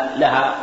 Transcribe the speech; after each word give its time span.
لها 0.00 0.54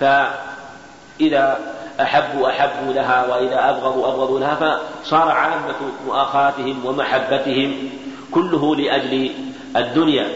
فإذا 0.00 1.58
أحبوا 2.00 2.48
أحبوا 2.48 2.92
لها 2.92 3.26
وإذا 3.26 3.70
أبغضوا 3.70 4.08
أبغضوا 4.08 4.40
لها 4.40 4.80
فصار 5.02 5.28
عامة 5.28 5.74
مؤاخاتهم 6.06 6.86
ومحبتهم 6.86 7.90
كله 8.30 8.76
لأجل 8.76 9.32
الدنيا. 9.76 10.28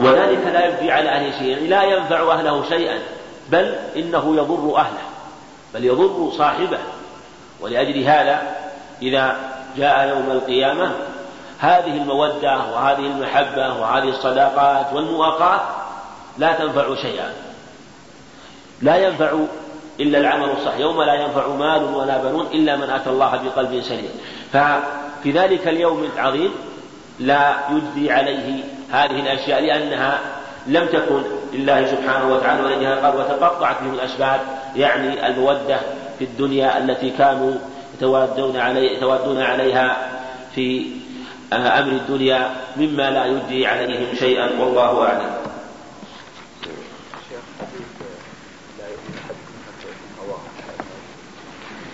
وذلك 0.00 0.46
لا 0.46 0.66
يبدي 0.66 0.92
على 0.92 1.08
أهله 1.08 1.38
شيئا 1.38 1.50
يعني 1.50 1.66
لا 1.66 1.82
ينفع 1.82 2.32
أهله 2.32 2.68
شيئا 2.68 2.98
بل 3.50 3.74
إنه 3.96 4.36
يضر 4.36 4.76
أهله 4.76 5.02
بل 5.74 5.84
يضر 5.84 6.32
صاحبه. 6.38 6.78
ولأجل 7.60 8.02
هذا 8.02 8.56
إذا 9.02 9.36
جاء 9.76 10.08
يوم 10.08 10.30
القيامة 10.30 10.92
هذه 11.60 11.96
المودة 11.96 12.58
وهذه 12.58 13.06
المحبة 13.06 13.80
وهذه 13.80 14.08
الصداقات 14.08 14.92
والمواقات 14.92 15.60
لا 16.38 16.52
تنفع 16.52 16.94
شيئا. 17.02 17.32
لا 18.82 18.96
ينفع 18.96 19.32
إلا 20.00 20.18
العمل 20.18 20.50
الصح 20.50 20.76
يوم 20.78 21.02
لا 21.02 21.14
ينفع 21.14 21.48
مال 21.48 21.84
ولا 21.94 22.18
بنون 22.18 22.46
إلا 22.46 22.76
من 22.76 22.90
أتى 22.90 23.10
الله 23.10 23.40
بقلب 23.44 23.80
سليم. 23.82 24.10
ففي 24.52 25.30
ذلك 25.32 25.68
اليوم 25.68 26.08
العظيم 26.14 26.50
لا 27.20 27.54
يجدي 27.70 28.12
عليه 28.12 28.64
هذه 28.90 29.20
الأشياء 29.20 29.60
لأنها 29.60 30.18
لم 30.66 30.86
تكن 30.86 31.22
لله 31.52 31.86
سبحانه 31.86 32.34
وتعالى 32.34 32.62
ولدها 32.62 33.06
قال 33.06 33.16
وتقطعت 33.16 33.82
بهم 33.82 33.94
الأسباب 33.94 34.40
يعني 34.76 35.26
المودة 35.26 35.80
في 36.18 36.24
الدنيا 36.24 36.78
التي 36.78 37.10
كانوا 37.10 37.54
يتوادون 37.94 38.56
علي 38.56 38.96
يتوادون 38.96 39.42
عليها 39.42 39.96
في 40.54 40.86
أمر 41.52 41.92
الدنيا 41.92 42.56
مما 42.76 43.10
لا 43.10 43.26
يجدي 43.26 43.66
عليهم 43.66 44.14
شيئا 44.14 44.60
والله 44.60 45.02
أعلم. 45.02 45.30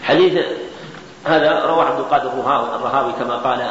حديث 0.03 0.45
هذا 1.25 1.65
رواه 1.67 1.85
عبد 1.85 1.99
القادر 1.99 2.33
الرهاوي 2.77 3.13
كما 3.13 3.37
قال 3.37 3.71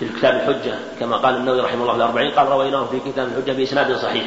في 0.00 0.08
كتاب 0.08 0.34
الحجة 0.34 0.74
كما 1.00 1.16
قال 1.16 1.36
النووي 1.36 1.60
رحمه 1.60 1.82
الله 1.82 1.92
في 1.92 1.98
الأربعين 1.98 2.30
قال 2.30 2.48
رويناه 2.48 2.84
في 2.84 3.00
كتاب 3.00 3.28
الحجة 3.28 3.52
بإسناد 3.52 3.96
صحيح. 3.96 4.24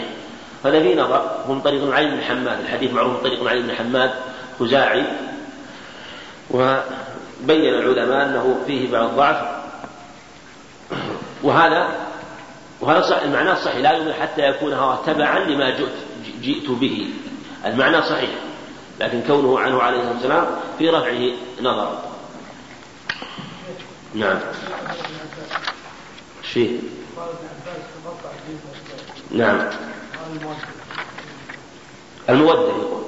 هذا 0.65 0.79
في 0.79 0.95
نظر 0.95 1.21
هم 1.47 1.59
طريق 1.59 1.93
علي 1.93 2.07
بن 2.11 2.21
حماد 2.21 2.59
الحديث 2.59 2.93
معروف 2.93 3.23
طريق 3.23 3.49
علي 3.49 3.61
بن 3.61 3.71
حماد 3.71 4.11
خزاعي 4.59 5.03
وبين 6.51 7.73
العلماء 7.73 8.25
أنه 8.25 8.63
فيه 8.67 8.91
بعض 8.91 9.03
الضعف 9.03 9.52
وهذا 11.43 12.07
وهذا 12.81 13.01
صح 13.01 13.17
المعنى 13.17 13.51
الصحيح 13.51 13.77
لا 13.77 13.91
يؤمن 13.91 14.13
حتى 14.13 14.41
يكون 14.41 14.73
هو 14.73 14.97
تبعا 15.05 15.39
لما 15.39 15.69
جئت, 15.69 15.93
جئت 16.41 16.69
به. 16.69 17.09
المعنى 17.65 18.01
صحيح. 18.01 18.29
لكن 18.99 19.21
كونه 19.27 19.59
عنه 19.59 19.81
عليه 19.81 19.97
الصلاة 19.97 20.13
والسلام 20.13 20.47
في 20.79 20.89
رفعه 20.89 21.31
نظر. 21.61 21.97
نعم. 24.15 24.39
فيه 26.43 26.79
نعم. 29.31 29.69
المودة 32.29 32.61
يقول 32.61 33.03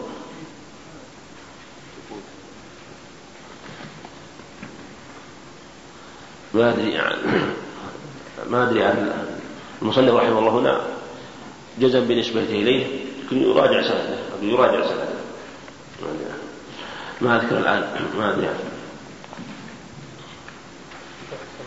ما 6.54 6.70
أدري 6.70 6.92
يعني. 6.92 7.16
ما 8.50 8.64
أدري 8.64 8.84
عن 8.84 9.28
المصنف 9.82 10.14
رحمه 10.14 10.40
الله 10.40 10.60
هنا 10.60 10.82
جزم 11.80 12.08
بنسبة 12.08 12.44
إليه 12.44 12.88
يمكن 13.22 13.38
يراجع 13.38 13.82
سنده 13.82 14.18
يراجع 14.42 14.88
سنده. 14.88 15.16
ما 17.22 17.36
أذكر 17.36 17.58
الآن 17.58 17.90
ما 18.18 18.34
أدري 18.34 18.48
عنه 18.48 18.60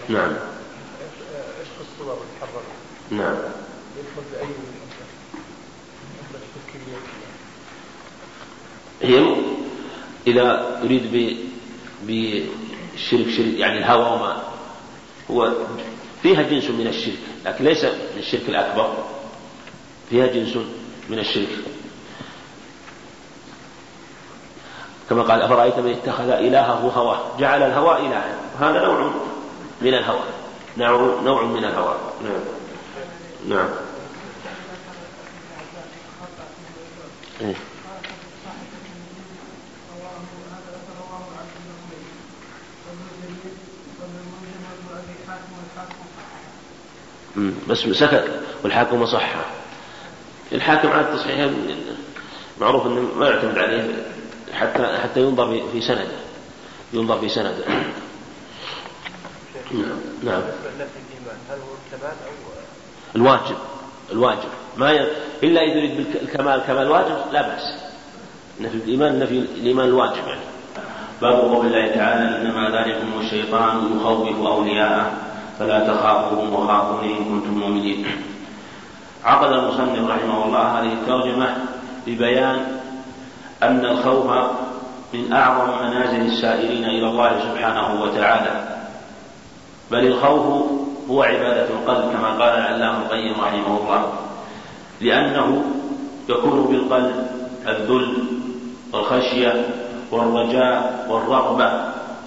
نعم. 0.08 0.30
إيش 0.30 1.68
الصور 1.80 2.16
المحررة؟ 2.16 2.62
نعم. 3.10 3.36
يدخل 3.98 4.22
بأي 4.32 4.48
هي 9.02 9.36
إذا 10.26 10.78
يريد 10.82 11.02
بالشرك 12.02 13.28
شرك 13.28 13.54
يعني 13.54 13.78
الهوى 13.78 14.02
وما 14.02 14.42
هو 15.30 15.52
فيها 16.22 16.42
جنس 16.42 16.70
من 16.70 16.86
الشرك 16.86 17.18
لكن 17.46 17.64
ليس 17.64 17.84
من 17.84 18.18
الشرك 18.18 18.48
الأكبر 18.48 18.94
فيها 20.10 20.26
جنس 20.26 20.56
من 21.08 21.18
الشرك. 21.18 21.48
كما 25.10 25.22
قال 25.22 25.42
أفرأيت 25.42 25.78
من 25.78 25.90
اتخذ 25.92 26.28
إلهه 26.28 26.92
هواه؟ 26.96 27.38
جعل 27.38 27.62
الهوى 27.62 28.06
إلها. 28.06 28.38
هذا 28.60 28.84
نوع 28.86 29.10
من 29.82 29.94
الهوى. 29.94 30.24
نوع 30.78 31.20
نوع 31.22 31.42
من 31.42 31.64
الهوى. 31.64 31.96
نعم. 32.24 32.40
نعم. 33.48 33.68
إيه. 37.40 37.54
بس 47.68 47.78
سكت 47.78 48.40
والحاكم 48.64 49.06
صحها 49.06 49.44
الحاكم 50.52 50.88
على 50.88 51.00
التصحيح 51.00 51.50
معروف 52.60 52.86
إنه 52.86 53.00
ما 53.16 53.28
يعتمد 53.28 53.58
عليه 53.58 54.06
حتى 54.52 54.98
حتى 55.02 55.20
ينظر 55.20 55.62
في 55.72 55.80
سنده. 55.80 56.18
ينظر 56.92 57.18
في 57.18 57.28
سنده. 57.28 57.64
نعم. 60.22 60.42
الواجب. 63.16 63.56
الواجب. 64.12 64.48
ما 64.76 64.92
ي... 64.92 65.08
إلا 65.42 65.60
إذا 65.60 65.74
يريد 65.74 65.96
بالكمال 65.96 66.62
كمال 66.66 66.82
الواجب 66.82 67.16
لا 67.32 67.42
بأس. 67.42 67.74
نفي 68.60 68.74
الايمان 68.74 69.18
نفي 69.18 69.38
الإيمان 69.38 69.88
الواجب 69.88 70.26
يعني. 70.26 70.40
باب 71.22 71.32
قول 71.32 71.66
الله 71.66 71.94
تعالى 71.94 72.36
إنما 72.36 72.70
ذلكم 72.70 73.20
الشيطان 73.20 73.96
يخوف 74.00 74.46
أولياءه. 74.46 75.27
فلا 75.58 75.94
تخافوهم 75.94 76.54
وخافوني 76.54 77.18
إن 77.18 77.24
كنتم 77.24 77.58
مؤمنين. 77.58 78.06
عقد 79.24 79.52
المصنف 79.52 80.10
رحمه 80.10 80.44
الله 80.44 80.62
هذه 80.80 80.92
الترجمة 80.92 81.56
ببيان 82.06 82.66
أن 83.62 83.84
الخوف 83.84 84.30
من 85.14 85.32
أعظم 85.32 85.86
منازل 85.86 86.20
السائرين 86.20 86.84
إلى 86.84 87.06
الله 87.08 87.30
سبحانه 87.40 88.02
وتعالى 88.02 88.78
بل 89.90 90.06
الخوف 90.06 90.70
هو 91.10 91.22
عبادة 91.22 91.64
القلب 91.64 92.12
كما 92.12 92.28
قال 92.28 92.58
العلامة 92.58 92.98
القيم 92.98 93.34
رحمه 93.40 93.78
الله 93.78 94.12
لأنه 95.00 95.64
يكون 96.28 96.64
بالقلب 96.64 97.26
الذل 97.68 98.24
والخشية 98.92 99.66
والرجاء 100.10 101.06
والرغبة 101.10 101.72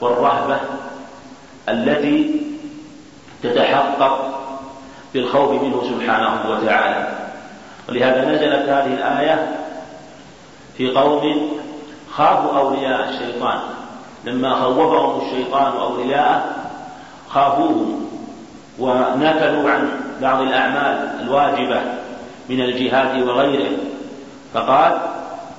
والرهبة 0.01 0.59
التي 1.69 2.41
تتحقق 3.43 4.41
بالخوف 5.13 5.51
منه 5.63 5.83
سبحانه 5.83 6.49
وتعالى. 6.49 7.07
ولهذا 7.89 8.25
نزلت 8.25 8.69
هذه 8.69 8.93
الآية 8.93 9.55
في 10.77 10.91
قوم 10.91 11.51
خافوا 12.11 12.59
أولياء 12.59 13.09
الشيطان. 13.09 13.59
لما 14.25 14.53
خوفهم 14.53 15.21
الشيطان 15.21 15.71
أولياءه 15.77 16.45
خافوهم 17.29 18.07
ونكلوا 18.79 19.69
عن 19.69 19.89
بعض 20.21 20.41
الأعمال 20.41 21.19
الواجبة 21.21 21.81
من 22.49 22.61
الجهاد 22.61 23.21
وغيره. 23.21 23.77
فقال 24.53 24.97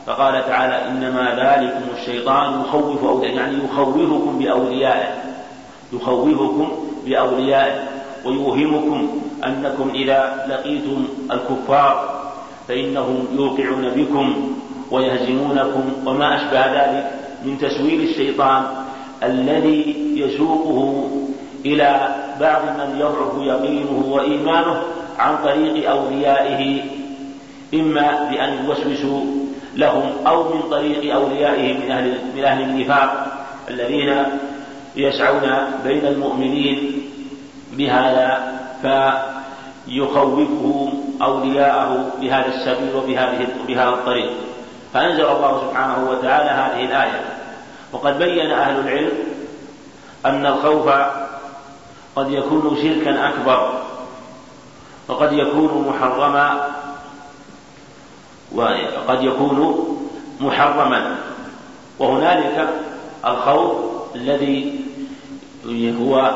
فقال 0.06 0.46
تعالى 0.46 0.88
إنما 0.88 1.30
ذلكم 1.30 1.82
الشيطان 1.98 2.60
يخوف 2.60 3.04
أولياء 3.04 3.34
يعني 3.34 3.58
يخوفكم 3.64 4.38
بأوليائه. 4.38 5.14
يخوفكم 5.92 6.91
بأوليائه 7.06 7.88
ويوهمكم 8.25 9.20
أنكم 9.46 9.90
إذا 9.94 10.46
لقيتم 10.49 11.04
الكفار 11.32 12.22
فإنهم 12.69 13.26
يوقعون 13.32 13.88
بكم 13.96 14.54
ويهزمونكم. 14.90 15.93
وما 16.06 16.37
أشبه 16.37 16.66
ذلك 16.66 17.10
من 17.44 17.58
تسويل 17.58 18.00
الشيطان 18.00 18.64
الذي 19.22 20.12
يسوقه 20.16 21.08
إلى 21.64 22.14
بعض 22.40 22.62
من 22.62 23.00
يضعف 23.00 23.46
يقينه 23.46 24.05
وإيمانه 24.08 24.82
عن 25.19 25.37
طريق 25.44 25.90
أوليائه 25.90 26.82
إما 27.75 28.28
بأن 28.31 28.64
يوسوسوا 28.64 29.20
لهم 29.76 30.12
أو 30.26 30.55
من 30.55 30.60
طريق 30.70 31.14
أوليائه 31.14 31.78
من 31.78 31.90
أهل 31.90 32.19
من 32.37 32.44
أهل 32.44 32.62
النفاق 32.62 33.26
الذين 33.70 34.14
يسعون 34.96 35.50
بين 35.84 36.06
المؤمنين 36.06 37.08
بهذا 37.72 38.52
فيخوفهم 39.86 41.04
أولياءه 41.22 42.10
بهذا 42.20 42.46
السبيل 42.46 42.94
وبهذه 42.94 43.46
وبهذا 43.62 43.88
الطريق. 43.88 44.30
فأنزل 44.94 45.26
الله 45.26 45.60
سبحانه 45.60 46.10
وتعالى 46.10 46.50
هذه 46.50 46.84
الآية. 46.84 47.24
وقد 47.92 48.18
بين 48.18 48.50
أهل 48.50 48.80
العلم 48.80 49.12
أن 50.26 50.46
الخوف 50.46 50.88
قد 52.16 52.30
يكون 52.30 52.76
شركا 52.82 53.28
أكبر 53.28 53.82
وقد 55.08 55.32
يكون 55.32 55.88
محرما 55.88 56.68
وقد 58.54 59.22
يكون 59.22 59.88
محرما. 60.40 61.16
وهنالك 61.98 62.68
الخوف 63.24 63.91
الذي 64.14 64.80
هو 66.00 66.30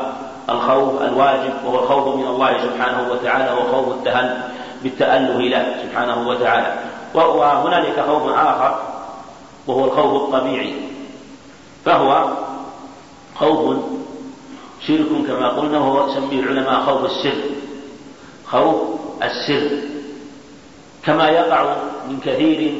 الخوف 0.49 1.01
الواجب 1.01 1.53
وهو 1.65 1.83
الخوف 1.83 2.15
من 2.15 2.27
الله 2.27 2.57
سبحانه 2.57 3.11
وتعالى 3.11 3.51
وخوف 3.51 3.93
التهل 3.93 4.41
بالتأله 4.83 5.39
له 5.39 5.75
سبحانه 5.83 6.27
وتعالى. 6.27 6.79
وهنالك 7.13 7.99
خوف 7.99 8.31
آخر 8.31 8.79
وهو 9.67 9.85
الخوف 9.85 10.23
الطبيعي. 10.23 10.73
فهو 11.85 12.33
خوف 13.35 13.77
شرك 14.87 15.07
كما 15.27 15.49
قلنا 15.49 15.79
وهو 15.79 16.09
يسميه 16.09 16.39
العلماء 16.39 16.81
خوف 16.81 17.05
السر. 17.05 17.41
خوف 18.45 18.75
السر. 19.23 19.77
كما 21.03 21.29
يقع 21.29 21.75
من 22.09 22.19
كثير 22.19 22.73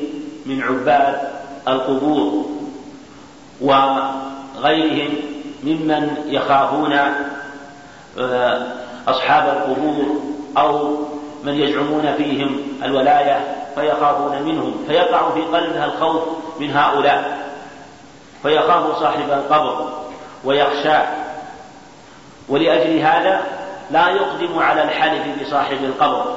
من 0.46 0.64
عباد 0.64 1.30
القبور 1.68 2.46
وغيرهم 4.58 5.14
ممن 5.64 6.18
يخافون 6.28 6.94
آه، 8.20 8.66
أصحاب 9.08 9.50
القبور 9.50 10.22
أو 10.58 10.98
من 11.44 11.54
يزعمون 11.54 12.14
فيهم 12.18 12.58
الولاية 12.84 13.56
فيخافون 13.76 14.42
منهم 14.42 14.86
فيقع 14.88 15.30
في 15.30 15.42
قلبها 15.42 15.86
الخوف 15.86 16.24
من 16.60 16.72
هؤلاء 16.72 17.48
فيخاف 18.44 19.00
صاحب 19.00 19.32
القبر 19.32 19.90
ويخشاه 20.44 21.08
ولأجل 22.50 23.00
هذا 23.00 23.42
لا 23.92 24.10
يقدم 24.10 24.60
على 24.60 24.84
الحلف 24.84 25.42
بصاحب 25.42 25.84
القبر 25.84 26.36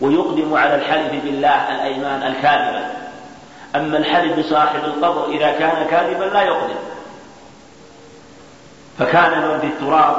ويقدم 0.00 0.54
على 0.54 0.74
الحلف 0.74 1.24
بالله 1.24 1.74
الأيمان 1.74 2.22
الكاذبة. 2.22 3.05
أما 3.76 3.98
الحلف 3.98 4.38
بصاحب 4.38 4.84
القبر 4.84 5.28
إذا 5.28 5.50
كان 5.50 5.86
كاذبا 5.90 6.24
لا 6.24 6.42
يقدم. 6.42 6.78
فكان 8.98 9.48
من 9.48 9.58
في 9.60 9.66
التراب 9.66 10.16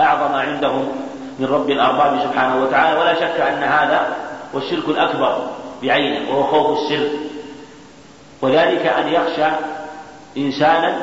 أعظم 0.00 0.34
عندهم 0.34 0.88
من 1.38 1.46
رب 1.46 1.70
الأرباب 1.70 2.20
سبحانه 2.20 2.62
وتعالى 2.62 3.00
ولا 3.00 3.14
شك 3.14 3.40
أن 3.40 3.62
هذا 3.62 4.16
هو 4.54 4.58
الشرك 4.58 4.88
الأكبر 4.88 5.46
بعينه 5.82 6.30
وهو 6.30 6.42
خوف 6.42 6.78
السر. 6.78 7.08
وذلك 8.42 8.86
أن 8.86 9.08
يخشى 9.08 9.56
إنسانا 10.36 10.96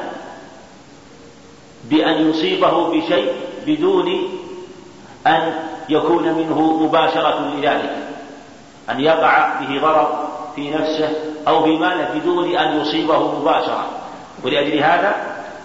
بأن 1.83 2.29
يصيبه 2.29 2.88
بشيء 2.89 3.33
بدون 3.68 4.07
أن 5.27 5.53
يكون 5.89 6.24
منه 6.33 6.62
مباشرة 6.83 7.51
لذلك. 7.56 7.95
أن 8.89 9.00
يقع 9.00 9.59
به 9.59 9.81
ضرر 9.81 10.27
في 10.56 10.71
نفسه 10.71 11.37
أو 11.48 11.64
في 11.64 11.78
ماله 11.78 12.10
بدون 12.16 12.56
أن 12.58 12.82
يصيبه 12.82 13.40
مباشرة. 13.40 13.86
ولأجل 14.44 14.80
هذا 14.80 15.16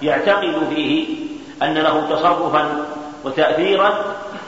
يعتقد 0.02 0.68
فيه 0.70 1.16
أن 1.62 1.74
له 1.74 2.06
تصرفا 2.10 2.84
وتأثيرا 3.24 4.04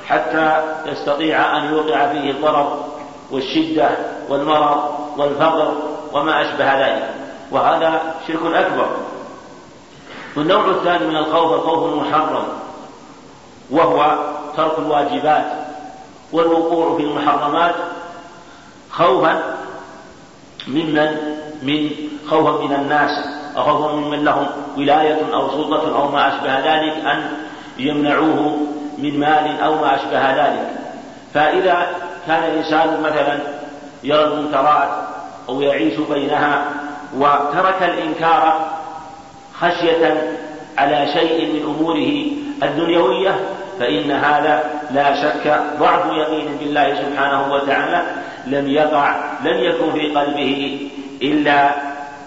حتى 0.06 0.62
يستطيع 0.86 1.56
أن 1.56 1.74
يوقع 1.74 2.12
فيه 2.12 2.30
الضرر 2.30 2.84
والشدة 3.30 3.90
والمرض 4.28 4.94
والفقر 5.16 5.72
وما 6.12 6.42
أشبه 6.42 6.86
ذلك. 6.86 7.10
وهذا 7.50 8.02
شرك 8.28 8.54
أكبر. 8.54 8.86
والنوع 10.36 10.70
الثاني 10.70 11.06
من 11.06 11.16
الخوف 11.16 11.52
الخوف 11.52 11.92
المحرم 11.92 12.44
وهو 13.70 14.18
ترك 14.56 14.78
الواجبات 14.78 15.44
والوقوع 16.32 16.96
في 16.96 17.02
المحرمات 17.02 17.74
خوفا 18.90 19.63
ممن 20.68 21.16
من 21.62 21.90
خوفا 22.26 22.64
من 22.64 22.72
الناس 22.72 23.10
أو 23.56 23.62
خوفا 23.62 23.94
ممن 23.94 24.24
لهم 24.24 24.46
ولاية 24.76 25.34
أو 25.34 25.50
سلطة 25.50 26.02
أو 26.02 26.08
ما 26.08 26.28
أشبه 26.28 26.58
ذلك 26.58 27.04
أن 27.06 27.30
يمنعوه 27.78 28.56
من 28.98 29.20
مال 29.20 29.60
أو 29.60 29.74
ما 29.74 29.94
أشبه 29.94 30.30
ذلك. 30.30 30.70
فإذا 31.34 31.86
كان 32.26 32.44
الإنسان 32.44 33.00
مثلا 33.02 33.38
يرى 34.04 34.24
المنكرات 34.24 34.88
أو 35.48 35.60
يعيش 35.60 36.00
بينها 36.10 36.64
وترك 37.16 37.82
الإنكار 37.82 38.70
خشية 39.60 40.32
على 40.78 41.06
شيء 41.12 41.52
من 41.52 41.74
أموره 41.74 42.26
الدنيوية 42.62 43.40
فإن 43.78 44.10
هذا 44.10 44.64
لا 44.90 45.14
شك 45.22 45.60
ضعف 45.78 46.06
يقين 46.12 46.56
بالله 46.60 46.94
سبحانه 46.94 47.52
وتعالى 47.52 48.02
لم 48.46 48.68
يقع 48.68 49.14
لم 49.44 49.58
يكن 49.58 49.92
في 49.92 50.14
قلبه 50.14 50.80
إلا 51.22 51.70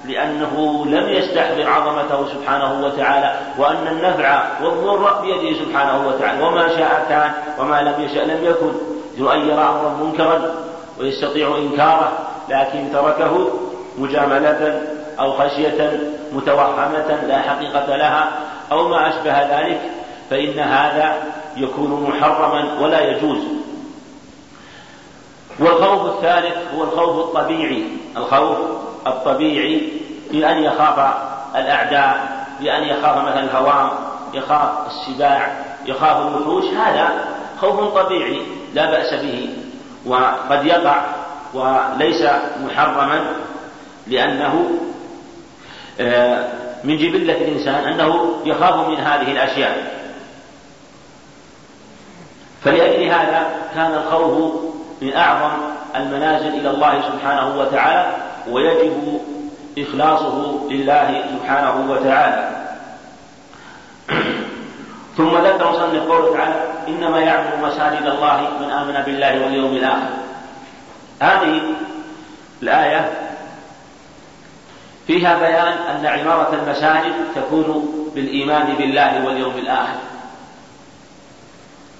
لأنه 0.05 0.85
لم 0.85 1.09
يستحضر 1.09 1.69
عظمته 1.69 2.27
سبحانه 2.33 2.85
وتعالى 2.85 3.33
وأن 3.57 3.87
النفع 3.87 4.43
والضر 4.63 5.21
بيده 5.21 5.59
سبحانه 5.65 6.07
وتعالى 6.07 6.43
وما 6.43 6.67
شاء 6.67 7.05
كان 7.09 7.31
وما 7.59 7.81
لم 7.81 8.05
يشاء 8.05 8.25
لم 8.25 8.45
يكن. 8.45 8.71
أن 9.19 9.49
يرى 9.49 9.61
أمرا 9.61 9.97
منكرا 10.03 10.55
ويستطيع 10.99 11.57
إنكاره 11.57 12.11
لكن 12.49 12.91
تركه 12.93 13.47
مجاملة 13.97 14.81
أو 15.19 15.31
خشية 15.31 15.99
متوهمة 16.33 17.19
لا 17.27 17.41
حقيقة 17.41 17.95
لها 17.95 18.29
أو 18.71 18.87
ما 18.87 19.09
أشبه 19.09 19.59
ذلك 19.59 19.81
فإن 20.29 20.59
هذا 20.59 21.13
يكون 21.57 22.09
محرما 22.09 22.79
ولا 22.81 23.01
يجوز. 23.11 23.37
والخوف 25.59 26.15
الثالث 26.15 26.55
هو 26.75 26.83
الخوف 26.83 27.17
الطبيعي. 27.25 27.83
الخوف 28.17 28.57
الطبيعي 29.07 29.89
بأن 30.31 30.63
يخاف 30.63 31.13
الأعداء 31.55 32.45
بأن 32.59 32.83
يخاف 32.83 33.17
مثلا 33.17 33.43
الهوام 33.43 33.89
يخاف 34.33 34.69
السباع 34.87 35.65
يخاف 35.85 36.27
الوحوش. 36.27 36.65
هذا 36.65 37.25
خوف 37.61 37.97
طبيعي 37.97 38.41
لا 38.73 38.91
بأس 38.91 39.13
به 39.13 39.49
وقد 40.05 40.65
يقع 40.65 41.01
وليس 41.53 42.25
محرما 42.65 43.25
لأنه 44.07 44.69
آه، 45.99 46.47
من 46.83 46.97
جبلة 46.97 47.33
الإنسان 47.33 47.75
أنه 47.75 48.35
يخاف 48.45 48.87
من 48.87 48.95
هذه 48.95 49.31
الأشياء. 49.31 49.96
فلأجل 52.63 53.03
هذا 53.03 53.47
كان 53.75 53.93
الخوف 53.93 54.53
من 55.01 55.13
أعظم 55.13 55.51
المنازل 55.95 56.47
إلى 56.47 56.69
الله 56.69 57.01
سبحانه 57.01 57.59
وتعالى 57.59 58.11
ويجب 58.51 59.21
إخلاصه 59.77 60.59
لله 60.69 61.23
سبحانه 61.31 61.91
وتعالى. 61.91 62.49
ثم 65.17 65.37
ذكر 65.37 65.71
مصنف 65.71 66.03
قوله 66.11 66.33
تعالى 66.33 66.55
إنما 66.87 67.19
يعمر 67.19 67.67
مساجد 67.67 68.05
الله 68.05 68.49
من 68.59 68.71
آمن 68.71 69.01
بالله 69.05 69.43
واليوم 69.43 69.75
الآخر. 69.75 70.09
هذه 71.21 71.61
الآية 72.61 73.11
فيها 75.07 75.39
بيان 75.39 75.73
أن 75.73 76.05
عمارة 76.05 76.53
المساجد 76.53 77.13
تكون 77.35 77.89
بالإيمان 78.15 78.73
بالله 78.77 79.25
واليوم 79.25 79.53
الآخر. 79.57 79.99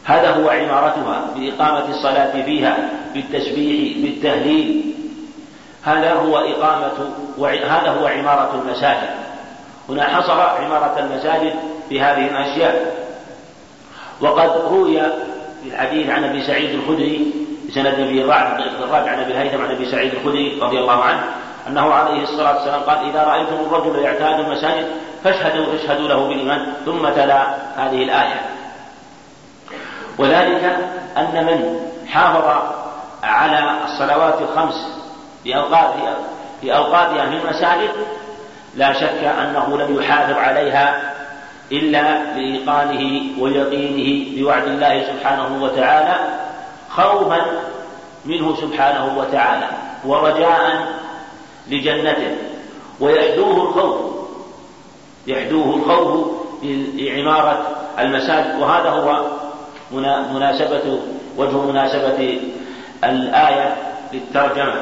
هذا 0.07 0.29
هو 0.29 0.49
عمارتها 0.49 1.21
بإقامة 1.35 1.89
الصلاة 1.89 2.43
فيها 2.45 2.77
بالتسبيح 3.13 3.97
بالتهليل. 3.97 4.93
هذا 5.83 6.13
هو 6.13 6.37
إقامة 6.37 6.91
هذا 7.47 7.89
هو 7.89 8.07
عمارة 8.07 8.61
المساجد. 8.63 9.09
هنا 9.89 10.03
حصر 10.03 10.41
عمارة 10.41 10.99
المساجد 10.99 11.53
بهذه 11.89 12.27
الأشياء. 12.27 12.95
وقد 14.21 14.49
روي 14.71 14.99
في 15.63 15.69
الحديث 15.73 16.09
عن 16.09 16.23
أبي 16.23 16.43
سعيد 16.43 16.69
الخدري 16.69 17.31
بسند 17.69 17.87
أبي 17.87 18.21
الرابع 18.23 19.11
عن 19.11 19.19
أبي 19.19 19.31
الهيثم 19.31 19.61
عن 19.61 19.71
أبي 19.71 19.91
سعيد 19.91 20.13
الخدري 20.13 20.59
رضي 20.61 20.79
الله 20.79 21.03
عنه 21.03 21.23
أنه 21.67 21.93
عليه 21.93 22.23
الصلاة 22.23 22.55
والسلام 22.55 22.81
قال 22.81 23.09
إذا 23.09 23.23
رأيتم 23.23 23.55
الرجل 23.55 23.99
يعتاد 23.99 24.39
المساجد 24.39 24.87
فاشهدوا 25.23 25.65
فاشهدوا 25.65 26.07
له 26.07 26.27
بالإيمان. 26.27 26.73
ثم 26.85 27.09
تلا 27.09 27.55
هذه 27.75 28.03
الآية. 28.03 28.41
وذلك 30.17 30.77
أن 31.17 31.45
من 31.45 31.79
حافظ 32.07 32.61
على 33.23 33.71
الصلوات 33.85 34.41
الخمس 34.41 34.87
في 35.43 35.55
اوقاتها 35.55 36.15
في 36.61 36.75
اوقاتها 36.75 37.29
في 37.29 37.35
المساجد 37.35 37.91
لا 38.75 38.93
شك 38.93 39.23
أنه 39.23 39.77
لم 39.77 39.95
يحافظ 39.95 40.37
عليها 40.37 41.13
إلا 41.71 42.23
بإيقانه 42.35 43.21
ويقينه 43.39 44.37
بوعد 44.37 44.67
الله 44.67 45.03
سبحانه 45.03 45.63
وتعالى 45.63 46.15
خوفا 46.89 47.41
منه 48.25 48.55
سبحانه 48.55 49.17
وتعالى 49.17 49.67
ورجاء 50.05 50.87
لجنته 51.67 52.37
ويحدوه 52.99 53.63
الخوف 53.63 54.17
يحدوه 55.27 55.75
الخوف 55.75 56.27
لعمارة 56.63 57.61
المساجد. 57.99 58.59
وهذا 58.59 58.89
هو 58.89 59.36
مناسبة 60.33 60.99
وجه 61.37 61.57
مناسبة 61.61 62.41
الآية 63.03 63.75
للترجمة. 64.13 64.81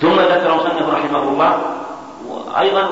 ثم 0.00 0.20
ذكر 0.20 0.54
مصنف 0.54 0.88
رحمه 0.88 1.22
الله 1.22 1.58
أيضا 2.58 2.88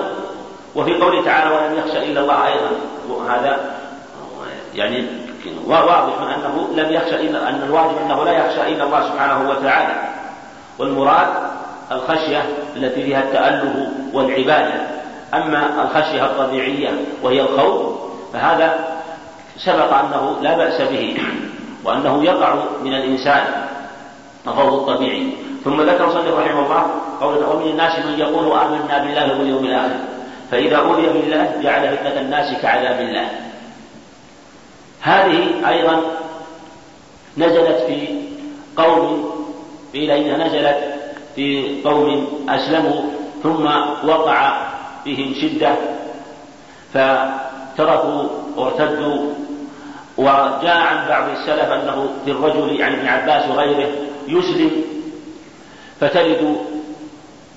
وفي 0.75 0.95
قوله 0.95 1.25
تعالى 1.25 1.55
ولم 1.55 1.79
يخشى 1.79 1.99
إلا 1.99 2.21
الله 2.21 2.47
أيضا 2.47 2.71
وهذا 3.09 3.75
يعني 4.75 5.07
واضح 5.67 6.15
أنه 6.21 6.69
لم 6.75 6.93
يخشى 6.93 7.15
إلا 7.15 7.49
أن 7.49 7.63
الواجب 7.63 7.99
أنه 8.05 8.25
لا 8.25 8.33
يخشى 8.33 8.63
إلا 8.73 8.85
الله 8.85 9.09
سبحانه 9.09 9.51
وتعالى. 9.51 9.95
والمراد 10.79 11.29
الخشية 11.93 12.43
التي 12.77 13.03
فيها 13.03 13.23
التأله 13.23 13.93
والعبادة. 14.13 14.87
أما 15.35 15.83
الخشية 15.83 16.25
الطبيعية 16.25 16.91
وهي 17.23 17.41
الخوف 17.41 17.92
فهذا 18.33 18.99
سبق 19.59 19.95
أنه 19.95 20.37
لا 20.43 20.57
بأس 20.57 20.81
به 20.81 21.17
وأنه 21.85 22.25
يقع 22.25 22.55
من 22.83 22.95
الإنسان 22.95 23.45
الخوف 24.47 24.89
الطبيعي. 24.89 25.29
ثم 25.65 25.81
ذكر 25.81 26.11
صلى 26.11 26.31
رحمه 26.31 26.67
الله 26.67 26.87
قوله 27.21 27.51
ومن 27.51 27.71
الناس 27.71 28.07
من 28.07 28.19
يقول 28.19 28.53
آمنا 28.53 28.99
بالله 28.99 29.39
واليوم 29.39 29.65
الآخر. 29.65 29.99
فإذا 30.51 30.77
أوذي 30.77 31.07
بالله 31.07 31.61
جعل 31.63 31.97
فتنة 31.97 32.21
الناس 32.21 32.63
كعذاب 32.63 33.01
الله. 33.01 33.29
هذه 35.01 35.69
أيضا 35.69 36.01
نزلت 37.39 37.83
في 37.87 38.09
قوم 38.77 39.31
قيل 39.93 40.11
إنها 40.11 40.47
نزلت 40.47 40.79
في 41.37 41.81
قوم 41.85 42.27
أسلموا 42.49 43.03
ثم 43.43 43.67
وقع 44.09 44.67
فيهم 45.05 45.35
شدة. 45.35 45.75
فتركوا 47.75 48.29
وارتدوا. 48.57 49.33
وجاء 50.17 50.77
عن 50.77 51.09
بعض 51.09 51.29
السلف 51.29 51.73
أنه 51.73 52.09
في 52.25 52.31
الرجل 52.31 52.81
يعني 52.81 52.97
ابن 52.97 53.09
عباس 53.09 53.51
وغيره 53.51 53.89
يسلم 54.29 54.71
فتلد 56.01 56.57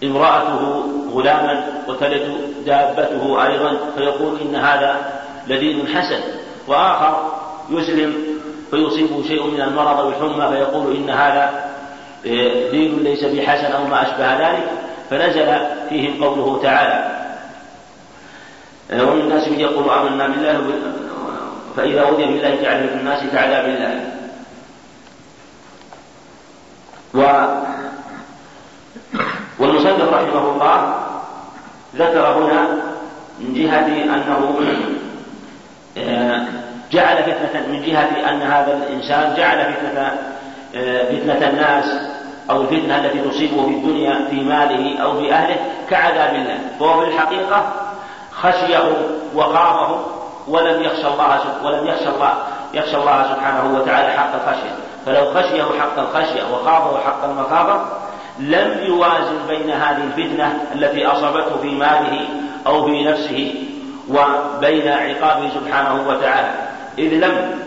امرأته 0.03 0.83
غلاما 1.13 1.63
وتلد 1.87 2.37
دابته 2.65 3.47
أيضا 3.47 3.77
فيقول 3.97 4.39
إن 4.41 4.55
هذا 4.55 5.21
لدين 5.47 5.87
حسن. 5.87 6.19
وآخر 6.67 7.31
يسلم 7.69 8.15
فيصيبه 8.71 9.23
شيء 9.27 9.47
من 9.47 9.61
المرض 9.61 10.05
والحمى 10.05 10.47
فيقول 10.47 10.95
إن 10.95 11.09
هذا 11.09 11.65
آه، 12.25 12.71
دين 12.71 12.99
ليس 13.03 13.23
بحسن 13.23 13.71
أو 13.71 13.85
ما 13.85 14.01
أشبه 14.01 14.49
ذلك. 14.49 14.69
فنزل 15.09 15.57
فيهم 15.89 16.23
قوله 16.23 16.59
تعالى 16.63 17.14
ومن 18.93 19.21
الناس 19.21 19.47
من 19.47 19.59
يقول 19.59 19.89
آمنا 19.89 20.27
بالله 20.27 20.61
فإذا 21.77 22.01
أوذي 22.01 22.25
بالله 22.25 22.61
جعل 22.61 22.89
في 22.89 22.95
الناس 22.95 23.23
كعذاب 23.31 23.65
الله 23.65 24.11
و 27.13 27.21
والمصنف 29.59 30.13
رحمه 30.13 30.51
الله 30.51 30.95
ذكر 31.95 32.27
هنا 32.27 32.67
من 33.39 33.53
جهة 33.53 33.87
أنه 33.87 34.55
آه، 35.97 36.45
جعل 36.91 37.23
فتنة 37.23 37.67
من 37.67 37.81
جهة 37.85 38.29
أن 38.29 38.41
هذا 38.41 38.73
الإنسان 38.77 39.35
جعل 39.37 39.73
فتنة 39.73 40.11
آه، 40.75 41.03
فتنة 41.03 41.49
الناس 41.49 41.85
أو 42.49 42.61
الفتنة 42.61 42.97
التي 42.97 43.19
تصيبه 43.19 43.65
في 43.65 43.73
الدنيا 43.73 44.27
في 44.29 44.35
ماله 44.35 44.99
أو 44.99 45.21
في 45.21 45.33
أهله 45.33 45.57
كعذاب 45.89 46.35
الله. 46.35 46.59
فهو 46.79 47.01
في 47.01 47.07
الحقيقة 47.07 47.84
خشيه 48.41 48.91
وخافه 49.35 49.99
ولم 50.47 50.83
يخشى 50.83 51.07
الله 51.07 51.39
ولم 51.63 51.87
يخشى 51.87 52.09
الله 52.09 52.33
يخشى 52.73 52.97
الله 52.97 53.23
سبحانه 53.33 53.79
وتعالى 53.79 54.11
حق 54.11 54.33
الخشية. 54.33 54.75
فلو 55.05 55.33
خشيه 55.33 55.63
حق 55.79 55.99
الخشية 55.99 56.43
وخافه 56.53 56.99
حق 57.05 57.23
المخافة 57.23 57.85
لم 58.39 58.79
يوازن 58.83 59.37
بين 59.47 59.69
هذه 59.69 60.03
الفتنة 60.03 60.67
التي 60.75 61.05
أصابته 61.05 61.57
في 61.61 61.69
ماله 61.69 62.27
أو 62.67 62.85
في 62.85 63.03
نفسه 63.03 63.53
وبين 64.09 64.87
عقابه 64.87 65.49
سبحانه 65.49 66.09
وتعالى. 66.09 66.51
إذ 66.99 67.13
لم 67.13 67.59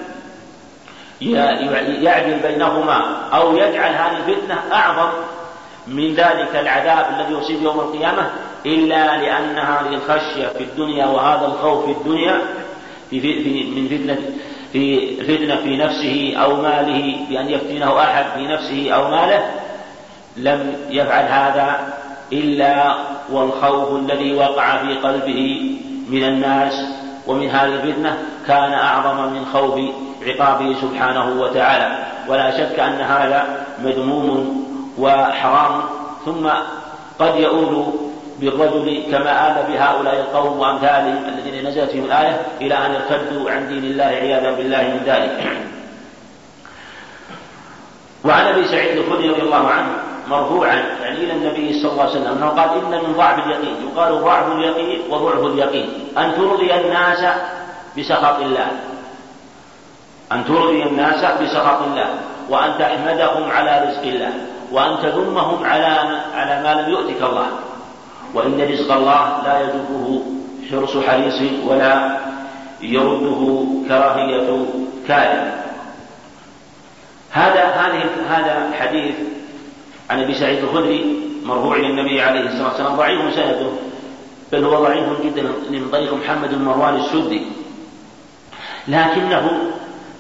يعدل 1.21 2.39
بينهما 2.43 3.03
أو 3.35 3.57
يجعل 3.57 3.93
هذه 3.93 4.17
الفتنة 4.17 4.59
أعظم 4.73 5.09
من 5.91 6.15
ذلك 6.15 6.57
العذاب 6.57 7.07
الذي 7.15 7.35
يصيب 7.35 7.63
يوم 7.63 7.81
القيامة 7.81 8.31
إلا 8.67 9.17
لأن 9.17 9.59
هذه 9.59 9.95
الخشية 9.95 10.47
في 10.47 10.65
الدنيا 10.65 11.07
وهذا 11.07 11.47
الخوف 11.47 11.85
في 11.85 11.91
الدنيا 11.91 12.39
في, 13.11 13.21
في 13.21 13.65
من 13.65 13.89
فتنة 13.89 14.19
في 14.73 15.17
فتنة 15.17 15.57
في 15.57 15.77
نفسه 15.77 16.35
أو 16.37 16.57
ماله 16.57 17.17
بأن 17.31 17.49
يفتنه 17.49 18.01
أحد 18.01 18.25
في 18.35 18.47
نفسه 18.47 18.91
أو 18.91 19.11
ماله 19.11 19.51
لم 20.37 20.77
يفعل 20.91 21.25
هذا 21.25 21.95
إلا 22.33 22.95
والخوف 23.33 24.01
الذي 24.01 24.35
وقع 24.35 24.77
في 24.77 24.95
قلبه 24.95 25.73
من 26.11 26.25
الناس 26.25 26.75
ومن 27.27 27.51
هذه 27.51 27.75
الفتنة 27.75 28.19
كان 28.47 28.73
أعظم 28.73 29.33
من 29.33 29.45
خوف 29.53 29.81
عقابه 30.27 30.75
سبحانه 30.81 31.41
وتعالى. 31.43 32.07
ولا 32.29 32.51
شك 32.51 32.79
أن 32.79 33.01
هذا 33.01 33.67
مذموم 33.85 34.68
وحرام 34.99 35.83
ثم 36.25 36.49
قد 37.19 37.37
يؤول 37.37 37.93
بالرجل 38.41 39.03
كما 39.13 39.33
آل 39.49 39.73
بهؤلاء 39.73 40.15
القوم 40.15 40.59
وأمثالهم 40.59 41.25
الذين 41.29 41.69
نزلت 41.69 41.91
فيهم 41.91 42.05
الآية 42.05 42.41
إلى 42.61 42.75
أن 42.75 42.95
ارتدوا 42.95 43.51
عن 43.51 43.69
دين 43.69 43.85
الله 43.85 44.05
عياذا 44.05 44.51
بالله 44.51 44.83
من 44.83 45.03
ذلك. 45.07 45.63
وعن 48.25 48.47
أبي 48.47 48.65
سعيد 48.65 48.97
الخدري 48.99 49.29
رضي 49.29 49.43
الله 49.43 49.69
عنه 49.69 49.89
مرفوعا 50.29 50.75
يعني 51.03 51.17
إلى 51.17 51.33
النبي 51.33 51.83
صلى 51.83 51.93
الله 51.93 52.03
عليه 52.03 52.13
وسلم 52.13 52.33
أنه 52.33 52.49
قال 52.49 52.71
إن 52.71 53.05
من 53.05 53.13
ضعف 53.13 53.47
اليقين. 53.47 53.77
يقال 53.89 54.21
ضعف 54.23 54.53
اليقين 54.53 55.01
وضعف 55.11 55.45
اليقين. 55.47 55.89
أن 56.19 56.35
ترضي 56.37 56.75
الناس 56.75 57.25
بسخط 57.99 58.41
الله. 58.41 58.71
أن 60.33 60.45
ترضي 60.45 60.83
الناس 60.83 61.25
بسخط 61.43 61.83
الله. 61.83 62.15
وأن 62.49 62.79
تحمدهم 62.79 63.51
على 63.51 63.89
رزق 63.89 64.03
الله. 64.03 64.33
وأن 64.73 65.03
تذمهم 65.03 65.65
على 65.65 66.21
على 66.35 66.63
ما 66.63 66.81
لم 66.81 66.91
يؤتك 66.91 67.23
الله. 67.23 67.49
وإن 68.35 68.61
رزق 68.61 68.93
الله 68.93 69.43
لا 69.45 69.61
يجبه 69.61 70.23
حرص 70.71 70.97
حريص 70.97 71.43
ولا 71.67 72.19
يرده 72.81 73.65
كراهية 73.89 74.67
كاره 75.09 75.65
هذا 77.31 77.65
هذه 77.65 78.05
هذا 78.29 78.77
حديث 78.81 79.15
عن 80.11 80.21
أبي 80.21 80.35
سعيد 80.35 80.59
الخدري 80.59 81.21
مرفوع 81.45 81.77
إلى 81.77 81.87
النبي 81.87 82.23
عليه 82.23 82.41
الصلاة 82.41 82.69
والسلام 82.69 82.97
ضعيف 82.97 83.35
سنده 83.35 83.71
بل 84.53 84.65
هو 84.65 84.85
ضعيف 84.85 85.05
جدا 85.25 85.43
من 85.43 85.89
طريق 85.93 86.15
محمد 86.15 86.55
بن 86.55 86.65
مروان 86.65 86.97
السدي. 86.97 87.43
لكنه 88.89 89.51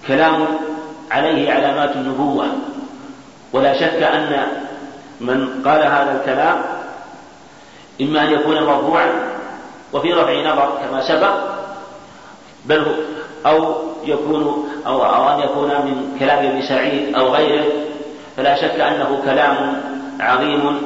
كلام 0.07 0.47
عليه 1.11 1.53
علامات 1.53 1.97
النبوة. 1.97 2.47
ولا 3.53 3.81
شك 3.81 4.03
أن 4.03 4.47
من 5.21 5.63
قال 5.65 5.83
هذا 5.83 6.21
الكلام 6.21 6.63
إما 8.01 8.23
أن 8.23 8.33
يكون 8.33 8.63
مرفوعا 8.63 9.11
وفي 9.93 10.13
رفع 10.13 10.33
نظر 10.33 10.79
كما 10.83 11.09
سبق 11.09 11.35
بل 12.65 12.97
أو 13.47 13.75
يكون 14.05 14.69
أو 14.87 15.05
أو 15.05 15.29
أن 15.29 15.41
يكون 15.41 15.69
من 15.69 16.17
كلام 16.19 16.47
ابن 16.47 16.63
سعيد 16.63 17.15
أو 17.15 17.29
غيره 17.29 17.65
فلا 18.37 18.55
شك 18.55 18.81
أنه 18.81 19.23
كلام 19.25 19.83
عظيم 20.21 20.83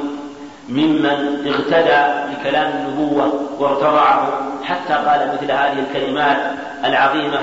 ممن 0.69 1.47
اغتدى 1.47 2.31
بكلام 2.31 2.71
النبوة 2.71 3.33
وارتضعه 3.59 4.29
حتى 4.63 4.93
قال 4.93 5.33
مثل 5.33 5.51
هذه 5.51 5.79
الكلمات 5.79 6.37
العظيمة 6.85 7.39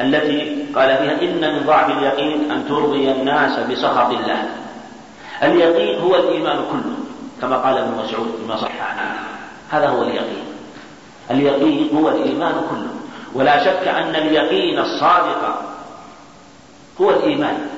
التي 0.00 0.66
قال 0.74 0.96
فيها 0.96 1.22
إن 1.22 1.54
من 1.54 1.66
ضعف 1.66 1.90
اليقين 1.90 2.50
أن 2.50 2.68
ترضي 2.68 3.10
الناس 3.10 3.58
بسخط 3.58 4.10
الله. 4.10 4.48
اليقين 5.42 6.00
هو 6.00 6.16
الإيمان 6.16 6.56
كله 6.56 6.96
كما 7.40 7.56
قال 7.56 7.78
ابن 7.78 7.90
مسعود 8.04 8.34
فيما 8.40 8.56
صح 8.56 8.70
عنه. 8.80 9.14
هذا 9.70 9.88
هو 9.88 10.02
اليقين. 10.02 10.44
اليقين 11.30 11.90
هو 11.96 12.08
الإيمان 12.08 12.54
كله. 12.70 12.88
ولا 13.34 13.64
شك 13.64 13.88
أن 13.88 14.14
اليقين 14.14 14.78
الصادق 14.78 15.62
هو 17.00 17.10
الإيمان. 17.10 17.68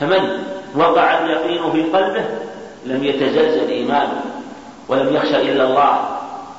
فمن 0.00 0.44
وقع 0.74 1.18
اليقين 1.18 1.72
في 1.72 1.82
قلبه 1.82 2.24
لم 2.86 3.04
يتزلزل 3.04 3.68
إيمانه 3.68 4.20
ولم 4.88 5.16
يخشى 5.16 5.36
إلا 5.36 5.64
الله 5.64 6.08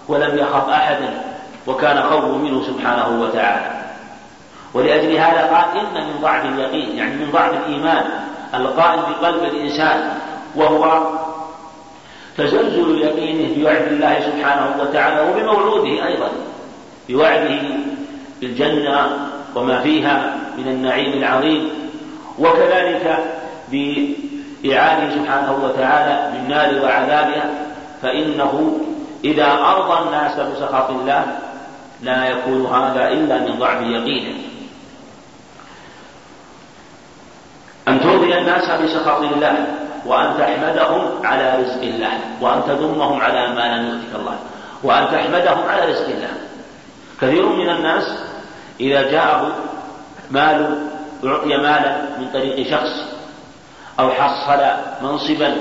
ولم 0.08 0.38
يخف 0.38 0.70
أحدا 0.70 1.22
وكان 1.68 2.04
خوفه 2.04 2.38
منه 2.38 2.64
سبحانه 2.64 3.22
وتعالى. 3.22 3.77
ولأجل 4.78 5.12
هذا 5.12 5.42
قال 5.46 5.80
إن 5.80 6.08
من 6.08 6.22
ضعف 6.22 6.46
اليقين 6.46 6.98
يعني 6.98 7.16
من 7.16 7.32
ضعف 7.32 7.54
الإيمان 7.54 8.06
القائم 8.54 9.02
بقلب 9.02 9.44
الإنسان 9.44 10.14
وهو 10.56 11.02
تزلزل 12.38 13.02
يقينه 13.02 13.56
بوعد 13.56 13.88
الله 13.88 14.20
سبحانه 14.20 14.76
وتعالى 14.82 15.30
وبموعوده 15.30 16.08
أيضا 16.08 16.30
بوعده 17.10 17.62
بالجنة 18.42 19.10
وما 19.56 19.82
فيها 19.82 20.36
من 20.58 20.68
النعيم 20.68 21.14
العظيم 21.14 21.70
وكذلك 22.40 23.18
بإعاده 23.72 25.16
سبحانه 25.16 25.60
وتعالى 25.64 26.32
بالنار 26.34 26.86
وعذابها 26.86 27.50
فإنه 28.02 28.78
إذا 29.24 29.52
أرضى 29.52 30.06
الناس 30.06 30.40
بسخط 30.40 30.90
الله 30.90 31.26
لا 32.04 32.30
يكون 32.30 32.66
هذا 32.66 33.08
إلا 33.08 33.40
من 33.40 33.60
ضعف 33.60 33.82
يقينه. 33.82 34.34
أن 37.88 38.02
ترضي 38.02 38.38
الناس 38.38 38.82
بسخط 38.82 39.22
الله 39.22 39.66
وأن 40.06 40.38
تحمدهم 40.38 41.26
على 41.26 41.56
رزق 41.64 41.82
الله 41.82 42.20
وأن 42.42 42.62
تذمهم 42.68 43.22
على 43.22 43.48
ما 43.48 43.78
لم 43.78 43.88
يؤتك 43.88 44.16
الله 44.20 44.38
وأن 44.84 45.08
تحمدهم 45.12 45.70
على 45.70 45.92
رزق 45.92 46.06
الله. 46.10 46.34
كثير 47.22 47.46
من 47.50 47.70
الناس 47.70 48.04
إذا 48.80 49.12
جاءه 49.12 49.56
مال 50.32 50.88
أعطي 51.26 51.58
مالا 51.58 52.02
من 52.20 52.30
طريق 52.34 52.72
شخص 52.72 52.94
أو 54.00 54.10
حصل 54.10 54.62
منصبا 55.02 55.56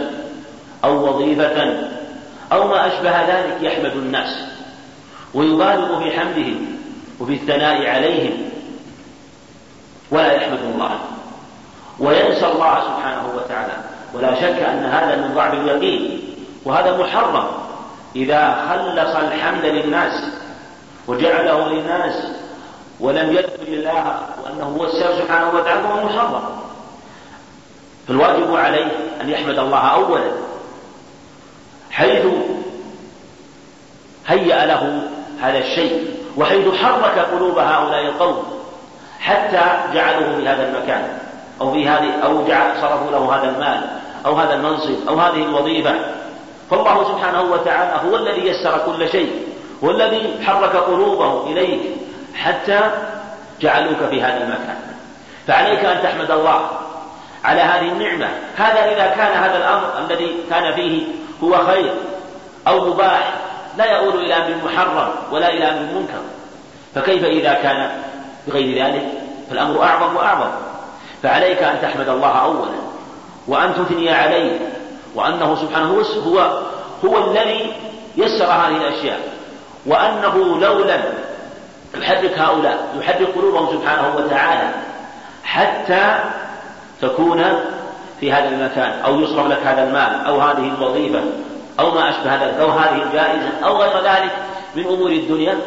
أو 0.85 1.09
وظيفة 1.09 1.89
أو 2.53 2.69
ما 2.69 2.87
أشبه 2.87 3.23
ذلك 3.23 3.63
يحمد 3.63 3.93
الناس 3.97 4.39
ويبالغ 5.35 6.03
في 6.03 6.21
حمدهم 6.21 6.67
وفي 7.21 7.33
الثناء 7.33 7.87
عليهم 7.87 8.37
ولا 10.11 10.33
يحمد 10.33 10.59
الله. 10.75 10.99
وينسى 11.99 12.47
الله 12.47 12.81
سبحانه 12.81 13.33
وتعالى. 13.37 13.73
ولا 14.15 14.35
شك 14.35 14.63
أن 14.63 14.85
هذا 14.85 15.17
من 15.17 15.35
ضعف 15.35 15.55
اليقين. 15.55 16.21
وهذا 16.65 16.97
محرم. 16.97 17.47
إذا 18.17 18.67
خلص 18.69 19.17
الحمد 19.17 19.65
للناس 19.65 20.25
وجعله 21.09 21.69
للناس 21.69 22.27
ولم 23.01 23.33
يذكر 23.33 23.69
الله 23.69 24.19
وأنه 24.45 24.77
هو 24.79 24.85
السبب 24.85 25.15
سبحانه 25.23 25.51
وتعالى 25.51 25.83
فهو 25.83 26.05
محرم. 26.05 26.43
فالواجب 28.09 28.57
عليه 28.57 28.87
أن 29.21 29.29
يحمد 29.29 29.59
الله 29.59 29.79
أولا. 29.79 30.31
حيث 31.91 32.27
هيأ 34.27 34.67
له 34.67 35.03
هذا 35.41 35.59
الشيء 35.59 36.17
وحيث 36.37 36.75
حرك 36.75 37.19
قلوب 37.19 37.59
هؤلاء 37.59 38.01
القوم 38.01 38.45
حتى 39.21 39.95
جعلوه 39.95 40.37
في 40.37 40.49
هذا 40.49 40.69
المكان. 40.69 41.19
أو 41.61 41.73
في 41.73 41.89
هذه 41.89 42.11
أو 42.25 42.45
جعل 42.47 42.81
صرفوا 42.81 43.11
له 43.11 43.37
هذا 43.37 43.51
المال 43.51 43.81
أو 44.27 44.35
هذا 44.35 44.55
المنصب 44.55 45.09
أو 45.09 45.19
هذه 45.19 45.43
الوظيفة. 45.45 45.95
فالله 46.71 47.05
سبحانه 47.05 47.43
وتعالى 47.43 48.11
هو 48.11 48.17
الذي 48.17 48.47
يسر 48.47 48.79
كل 48.87 49.09
شيء 49.09 49.49
هو 49.85 49.91
الذي 49.91 50.45
حرك 50.47 50.77
قلوبهم 50.77 51.53
إليك 51.53 51.81
حتى 52.35 52.81
جعلوك 53.61 53.99
في 54.11 54.23
هذا 54.23 54.37
المكان. 54.37 54.77
فعليك 55.47 55.85
أن 55.85 56.03
تحمد 56.03 56.31
الله 56.31 56.61
على 57.45 57.61
هذه 57.61 57.89
النعمة. 57.89 58.29
هذا 58.57 58.85
إذا 58.93 59.07
كان 59.07 59.43
هذا 59.43 59.57
الأمر 59.57 59.89
الذي 59.99 60.37
كان 60.51 60.75
فيه 60.75 61.03
هو 61.45 61.67
خير 61.67 61.95
أو 62.69 62.81
مباح 62.81 63.33
لا 63.79 63.85
يؤول 63.85 64.25
إلى 64.25 64.35
أمر 64.35 64.55
محرم 64.65 65.09
ولا 65.33 65.49
إلى 65.49 65.65
أمر 65.65 65.81
منكر. 65.95 66.21
فكيف 66.95 67.25
إذا 67.25 67.55
كان 67.55 67.91
بغير 68.49 68.85
ذلك؟ 68.85 69.07
فالأمر 69.51 69.83
أعظم 69.83 70.17
وأعظم. 70.17 70.51
فعليك 71.23 71.63
أن 71.63 71.83
تحمد 71.83 72.09
الله 72.09 72.29
أولا 72.29 72.71
وأن 73.49 73.75
تثني 73.75 74.11
عليه 74.11 74.59
وأنه 75.15 75.55
سبحانه 75.55 76.03
هو 76.27 76.63
هو 77.05 77.31
الذي 77.31 77.73
يسر 78.17 78.45
هذه 78.45 78.77
الأشياء. 78.77 79.21
وأنه 79.87 80.59
لو 80.59 80.85
لم 80.85 81.03
يحرك 81.95 82.39
هؤلاء 82.39 82.89
يحرك 83.01 83.29
قلوبهم 83.37 83.79
سبحانه 83.79 84.17
وتعالى 84.17 84.71
حتى 85.45 86.19
تكون 87.03 87.45
في 88.21 88.33
هذا 88.33 88.49
المكان 88.49 89.01
أو 89.05 89.21
يصرف 89.21 89.47
لك 89.47 89.59
هذا 89.67 89.83
المال 89.89 90.27
أو 90.27 90.41
هذه 90.41 90.75
الوظيفة 90.79 91.21
أو 91.81 91.91
ما 91.91 92.11
أشبه 92.11 92.35
ذلك 92.35 92.55
أو 92.55 92.71
هذه 92.71 93.03
الجائزة 93.03 93.51
أو 93.65 93.77
غير 93.77 94.05
ذلك 94.05 94.33
من 94.77 94.85
أمور 94.85 95.11
الدنيا. 95.11 95.59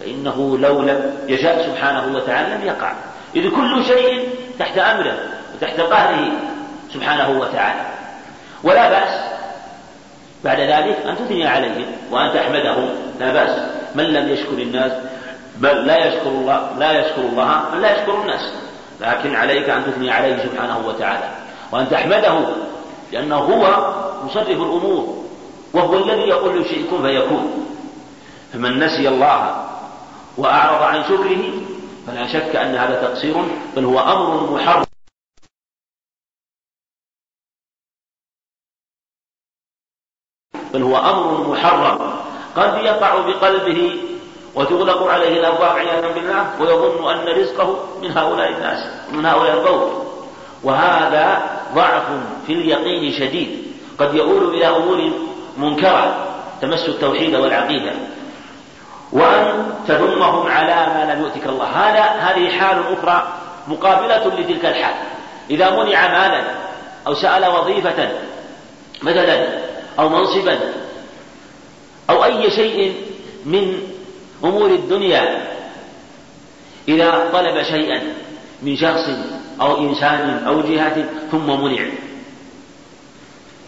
فإنه 0.00 0.58
لو 0.58 0.82
لم 0.82 1.14
يشاء 1.28 1.66
سبحانه 1.66 2.16
وتعالى 2.16 2.54
لم 2.54 2.66
يقع. 2.66 2.92
إذ 3.36 3.50
كل 3.50 3.84
شيء 3.84 4.28
تحت 4.60 4.78
أمره 4.78 5.18
وتحت 5.54 5.80
قهره 5.80 6.32
سبحانه 6.94 7.40
وتعالى. 7.40 7.80
ولا 8.64 8.90
بأس 8.90 9.20
بعد 10.44 10.60
ذلك 10.60 10.98
أن 11.06 11.16
تثني 11.16 11.46
عليهم 11.46 11.86
وأن 12.10 12.34
تحمدهم. 12.34 12.88
لا 13.20 13.32
بأس. 13.32 13.60
من 13.94 14.04
لم 14.04 14.28
يشكر 14.28 14.52
الناس؟ 14.52 14.92
بل 15.56 15.86
لا 15.86 16.06
يشكر 16.06 16.28
الله 16.28 16.70
لا 16.78 17.00
يشكر 17.00 17.20
الله 17.20 17.62
من 17.74 17.80
لا 17.80 17.96
يشكر 17.96 18.20
الناس. 18.22 18.52
لكن 19.00 19.34
عليك 19.34 19.70
أن 19.70 19.84
تثني 19.84 20.10
عليه 20.10 20.36
سبحانه 20.36 20.78
وتعالى 20.86 21.28
وأن 21.72 21.90
تحمده 21.90 22.38
لأنه 23.12 23.36
هو 23.36 23.92
مصرف 24.24 24.48
الأمور 24.48 25.24
وهو 25.72 25.94
الذي 25.94 26.28
يقول 26.28 26.60
لشيء 26.60 26.86
كن 26.90 27.02
فيكون. 27.02 27.66
فمن 28.52 28.78
نسي 28.78 29.08
الله 29.08 29.66
وأعرض 30.38 30.82
عن 30.82 31.04
شكره 31.04 31.42
فلا 32.06 32.26
شك 32.32 32.56
أن 32.56 32.74
هذا 32.74 33.02
تقصير 33.02 33.34
بل 33.76 33.84
هو 33.84 33.98
أمر 34.00 34.50
محرم. 34.54 34.84
بل 40.74 40.82
هو 40.82 40.96
أمر 40.96 41.48
محرم. 41.48 42.20
قد 42.56 42.84
يقع 42.84 43.20
بقلبه 43.20 44.00
وتغلق 44.54 45.02
عليه 45.02 45.40
الأبواب 45.40 45.76
عياذا 45.76 46.14
بالله 46.14 46.62
ويظن 46.62 47.10
أن 47.10 47.28
رزقه 47.28 47.98
من 48.02 48.10
هؤلاء 48.10 48.48
الناس 48.48 49.12
من 49.12 49.26
هؤلاء 49.26 49.54
القوم. 49.54 50.10
وهذا 50.62 51.26
ضعف 51.74 52.06
في 52.46 52.52
اليقين 52.52 53.12
شديد. 53.12 53.72
قد 53.98 54.14
يؤول 54.14 54.54
إلى 54.54 54.66
أمور 54.66 55.12
منكرة 55.56 56.26
تمس 56.60 56.88
التوحيد 56.88 57.34
والعقيدة. 57.34 57.92
وأن 59.12 59.72
تذمهم 59.88 60.46
على 60.46 60.74
ما 60.94 61.12
لم 61.14 61.22
يؤتك 61.22 61.46
الله. 61.46 61.66
هذا 61.66 62.02
هذه 62.02 62.50
حال 62.58 62.82
أخرى 62.92 63.32
مقابلة 63.68 64.26
لتلك 64.26 64.64
الحال. 64.64 64.94
إذا 65.50 65.70
منع 65.70 66.08
مالا 66.08 66.42
أو 67.06 67.14
سأل 67.14 67.46
وظيفة 67.46 68.08
مثلا 69.02 69.46
أو 69.98 70.08
منصبا 70.08 70.58
أو 72.10 72.24
أي 72.24 72.50
شيء 72.50 72.94
من 73.44 73.82
أمور 74.44 74.70
الدنيا 74.70 75.42
إذا 76.88 77.28
طلب 77.32 77.62
شيئا 77.62 78.02
من 78.62 78.76
شخص 78.76 79.10
أو 79.60 79.78
إنسان 79.78 80.44
أو 80.46 80.60
جهة 80.60 81.04
ثم 81.30 81.62
منع. 81.64 81.82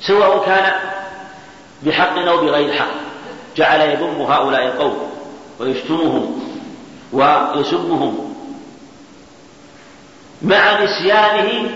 سواء 0.00 0.44
كان 0.46 0.72
بحق 1.82 2.18
أو 2.18 2.36
بغير 2.36 2.72
حق 2.72 2.90
جعل 3.56 3.80
يذم 3.80 4.22
هؤلاء 4.22 4.66
القوم. 4.66 5.11
ويشتمهم 5.60 6.40
ويسبهم 7.12 8.34
مع 10.42 10.82
نسيانه 10.82 11.70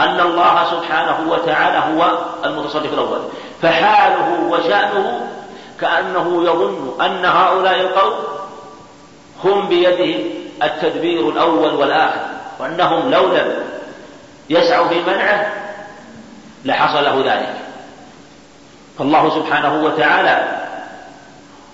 أن 0.00 0.20
الله 0.20 0.70
سبحانه 0.70 1.30
وتعالى 1.30 1.78
هو 1.78 2.18
المتصرف 2.44 2.92
الأول. 2.92 3.20
فحاله 3.62 4.40
وشأنه 4.50 5.30
كأنه 5.80 6.44
يظن 6.44 7.00
أن 7.00 7.24
هؤلاء 7.24 7.80
القوم 7.80 8.14
هم 9.44 9.68
بيدهم 9.68 10.20
التدبير 10.62 11.28
الأول 11.28 11.74
والآخر 11.74 12.20
وأنهم 12.60 13.10
لو 13.10 13.26
لم 13.26 13.64
يسعوا 14.50 14.88
في 14.88 15.02
منعه 15.02 15.52
لحصل 16.64 17.04
له 17.04 17.34
ذلك. 17.34 17.54
فالله 18.98 19.30
سبحانه 19.30 19.84
وتعالى 19.84 20.64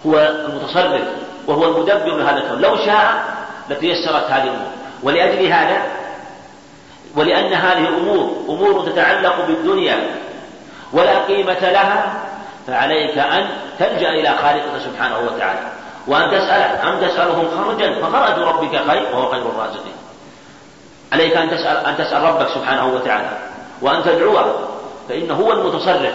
هو 0.07 0.19
المتصرف 0.19 1.20
وهو 1.51 1.65
المدبر 1.65 2.17
لهذا 2.17 2.37
الكون. 2.37 2.61
لو 2.61 2.77
شاء 2.77 3.25
لتيسرت 3.71 4.31
هذه 4.31 4.43
الأمور. 4.43 4.73
ولأجل 5.03 5.47
هذا 5.47 5.83
ولأن 7.17 7.53
هذه 7.53 7.89
الأمور 7.89 8.45
أمور 8.49 8.91
تتعلق 8.91 9.47
بالدنيا 9.47 9.99
ولا 10.93 11.19
قيمة 11.19 11.61
لها 11.61 12.15
فعليك 12.67 13.19
أن 13.19 13.49
تلجأ 13.79 14.09
إلى 14.09 14.29
خالقك 14.43 14.81
سبحانه 14.85 15.19
وتعالى. 15.19 15.61
وأن 16.07 16.31
تسأل 16.31 16.89
أم 16.89 17.01
تسألهم 17.01 17.49
خرجا؟ 17.59 17.95
فخرج 18.01 18.39
ربك 18.39 18.91
خير 18.91 19.03
وهو 19.13 19.31
خير 19.31 19.43
الرازقين. 19.43 19.95
عليك 21.13 21.37
أن 21.37 21.51
تسأل 21.51 21.87
أن 21.87 21.97
تسأل 21.97 22.23
ربك 22.23 22.49
سبحانه 22.55 22.87
وتعالى. 22.87 23.39
وأن 23.83 24.03
تدعوه 24.05 24.69
فإنه 25.09 25.35
هو 25.35 25.53
المتصرف 25.53 26.15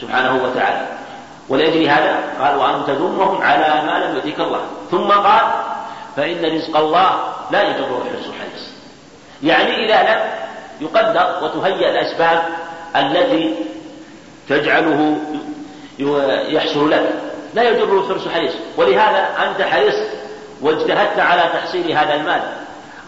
سبحانه 0.00 0.44
وتعالى. 0.44 0.99
ولأجل 1.48 1.88
هذا؟ 1.88 2.16
قال 2.40 2.56
وأن 2.56 2.86
تذمهم 2.86 3.42
على 3.42 3.86
ما 3.86 4.04
لم 4.04 4.16
يؤتك 4.16 4.40
الله. 4.40 4.60
ثم 4.90 5.08
قال 5.10 5.42
فإن 6.16 6.44
رزق 6.44 6.76
الله 6.76 7.10
لا 7.50 7.62
يجره 7.62 8.04
حرص 8.04 8.24
حريص 8.40 8.68
يعني 9.42 9.84
إذا 9.84 10.02
لم 10.02 10.20
يقدر 10.80 11.44
وتهيأ 11.44 11.90
الأسباب 11.90 12.42
التي 12.96 13.54
تجعله 14.48 15.16
يحصل 16.48 16.90
لك 16.90 17.12
لا 17.54 17.62
يجره 17.62 18.08
حرص 18.08 18.28
حريص 18.28 18.52
ولهذا 18.76 19.28
أنت 19.48 19.62
حريص 19.62 19.94
واجتهدت 20.60 21.18
على 21.18 21.42
تحصيل 21.42 21.92
هذا 21.92 22.14
المال 22.14 22.42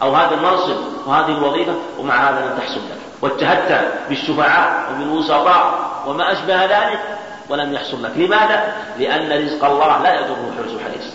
أو 0.01 0.15
هذا 0.15 0.35
المنصب 0.35 0.77
وهذه 1.05 1.37
الوظيفة 1.37 1.75
ومع 1.99 2.29
هذا 2.29 2.39
لم 2.39 2.57
تحصل 2.57 2.79
لك. 2.79 2.97
واجتهدت 3.21 3.93
بالشفعاء 4.09 4.91
وبالوسطاء 4.91 5.91
وما 6.07 6.31
أشبه 6.31 6.65
ذلك 6.65 6.99
ولم 7.49 7.73
يحصل 7.73 8.03
لك. 8.03 8.11
لماذا؟ 8.15 8.73
لأن 8.99 9.45
رزق 9.45 9.65
الله 9.65 9.97
لا 9.97 10.13
يجره 10.13 10.51
حرص 10.57 10.71
حريص 10.83 11.13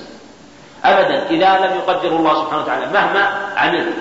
أبدا 0.84 1.26
إذا 1.30 1.66
لم 1.66 1.76
يقدر 1.76 2.08
الله 2.08 2.44
سبحانه 2.44 2.62
وتعالى 2.62 2.86
مهما 2.86 3.38
عمل. 3.56 3.92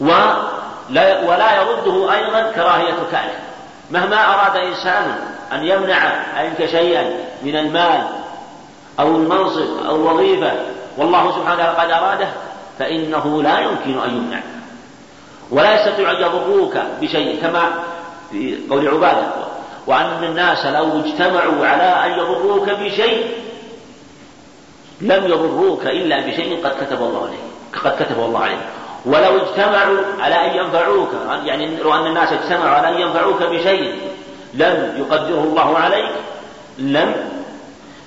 ولا, 0.00 1.24
ولا 1.24 1.62
يرده 1.62 2.14
أيضا 2.14 2.42
كراهية 2.42 2.96
كاره 3.12 3.38
مهما 3.90 4.34
أراد 4.34 4.56
إنسان 4.56 5.18
أن 5.52 5.64
يمنع 5.64 6.00
عنك 6.36 6.66
شيئا 6.66 7.10
من 7.42 7.56
المال 7.56 8.06
أو 9.00 9.16
المنصب 9.16 9.86
أو 9.86 9.96
الوظيفة 9.96 10.52
والله 10.96 11.32
سبحانه 11.32 11.54
وتعالى 11.54 11.78
قد 11.78 11.90
أراده 11.90 12.28
فإنه 12.78 13.42
لا 13.42 13.58
يمكن 13.58 13.98
أن 13.98 14.16
يمنع 14.16 14.40
ولا 15.50 15.74
يستطيع 15.74 16.10
أن 16.10 16.16
يضروك 16.16 16.78
بشيء 17.00 17.42
كما 17.42 17.70
في 18.30 18.58
قول 18.70 18.88
عبادة 18.88 19.26
وأن 19.88 20.24
الناس 20.24 20.66
لو 20.66 21.00
اجتمعوا 21.00 21.66
على 21.66 21.82
أن 21.82 22.18
يضروك 22.18 22.70
بشيء 22.70 23.26
لم 25.00 25.24
يضروك 25.24 25.86
إلا 25.86 26.26
بشيء 26.26 26.64
قد 26.64 26.84
كتب 26.84 27.02
الله 27.02 27.26
عليه 27.26 27.38
قد 27.84 28.02
كتب 28.02 28.20
الله 28.20 28.40
عليه 28.40 28.58
ولو 29.06 29.36
اجتمعوا 29.36 29.96
على 30.20 30.34
أن 30.34 30.56
ينفعوك 30.56 31.08
يعني 31.44 31.76
لو 31.76 31.94
أن 31.94 32.06
الناس 32.06 32.32
اجتمعوا 32.32 32.70
على 32.70 32.88
أن 32.88 33.00
ينفعوك 33.00 33.42
بشيء 33.42 33.94
لم 34.54 34.94
يقدره 34.98 35.44
الله 35.44 35.78
عليك 35.78 36.10
لم 36.78 37.14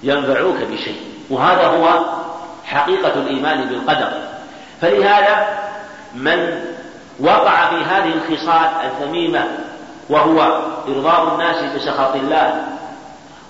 ينفعوك 0.04 0.56
بشيء. 0.56 1.02
وهذا 1.30 1.68
هو 1.68 2.06
حقيقة 2.66 3.14
الإيمان 3.14 3.70
بالقدر. 3.70 4.12
فلهذا 4.82 5.48
من 6.16 6.64
وقع 7.20 7.70
في 7.70 7.76
هذه 7.76 8.14
الخصال 8.14 8.70
الذميمة 8.84 9.48
وهو 10.12 10.60
إرضاء 10.88 11.34
الناس 11.34 11.76
بسخط 11.76 12.16
الله 12.16 12.64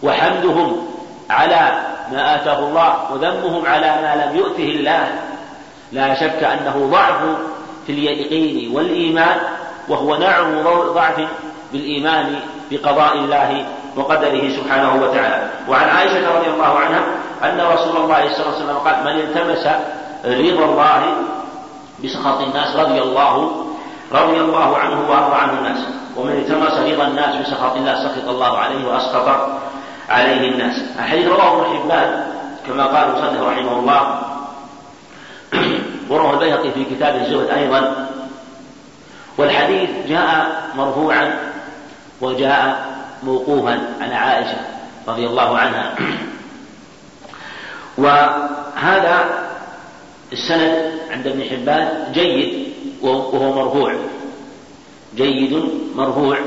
وحمدهم 0.04 0.88
على 1.30 1.82
ما 2.12 2.36
آتاه 2.36 2.60
الله 2.60 3.14
وذمهم 3.14 3.66
على 3.66 3.88
ما 4.02 4.26
لم 4.26 4.38
يؤته 4.38 4.64
الله. 4.64 5.08
لا 5.92 6.16
شك 6.16 6.44
أنه 6.44 6.90
ضعف 6.92 7.22
في 7.86 7.92
اليقين 7.92 8.76
والإيمان 8.76 9.38
وهو 9.88 10.16
نوع 10.16 10.86
ضعف 10.94 11.28
بالإيمان 11.74 12.40
بقضاء 12.72 13.14
الله 13.16 13.66
وقدره 13.96 14.50
سبحانه 14.50 15.04
وتعالى. 15.04 15.50
وعن 15.70 15.90
عائشة 15.90 16.38
رضي 16.38 16.50
الله 16.50 16.80
عنها 16.80 17.04
أن 17.44 17.60
رسول 17.74 17.98
الله 17.98 18.34
صلى 18.34 18.46
الله 18.46 18.56
عليه 18.56 18.64
وسلم 18.66 18.78
قال 18.78 18.98
من 19.04 19.20
التمس 19.20 19.66
رضا 20.26 20.66
الله 20.66 21.04
بسخط 22.04 22.42
الناس 22.42 22.76
رضي 22.76 23.02
الله 23.02 23.66
رضي 24.14 24.40
الله 24.40 24.78
عنه 24.78 25.10
وأرضى 25.10 25.36
عنه 25.36 25.54
الناس. 25.60 25.78
ومن 26.16 26.32
التمس 26.32 26.74
رضا 26.74 27.08
الناس 27.08 27.36
بسخط 27.36 27.76
الله 27.76 28.04
سخط 28.04 28.28
الله 28.30 28.58
عليه 28.58 28.88
واسخط 28.88 29.50
عليه 30.10 30.52
الناس. 30.52 30.82
الحديث 31.00 31.28
رواه 31.28 31.62
ابن 31.62 31.78
حبان 31.78 32.28
كما 32.68 32.86
قال 32.86 33.10
المصنف 33.10 33.42
رحمه 33.42 33.80
الله. 33.80 34.22
ورواه 36.10 36.34
البيهقي 36.34 36.72
في 36.72 36.84
كتاب 36.86 37.16
الزهد 37.16 37.50
أيضا. 37.50 38.10
والحديث 39.38 39.90
جاء 40.08 40.62
مرفوعا 40.76 41.40
وجاء 42.22 42.86
موقوفا 43.24 43.80
على 44.02 44.16
عائشة 44.16 44.58
رضي 45.08 45.26
الله 45.26 45.58
عنها. 45.58 45.96
وهذا 47.98 49.26
السند 50.32 51.00
عند 51.12 51.28
ابن 51.28 51.44
حبان 51.44 52.12
جيد. 52.14 52.71
وهو 53.02 53.54
مرفوع. 53.54 53.96
جيد 55.16 55.64
مرفوع 55.96 56.38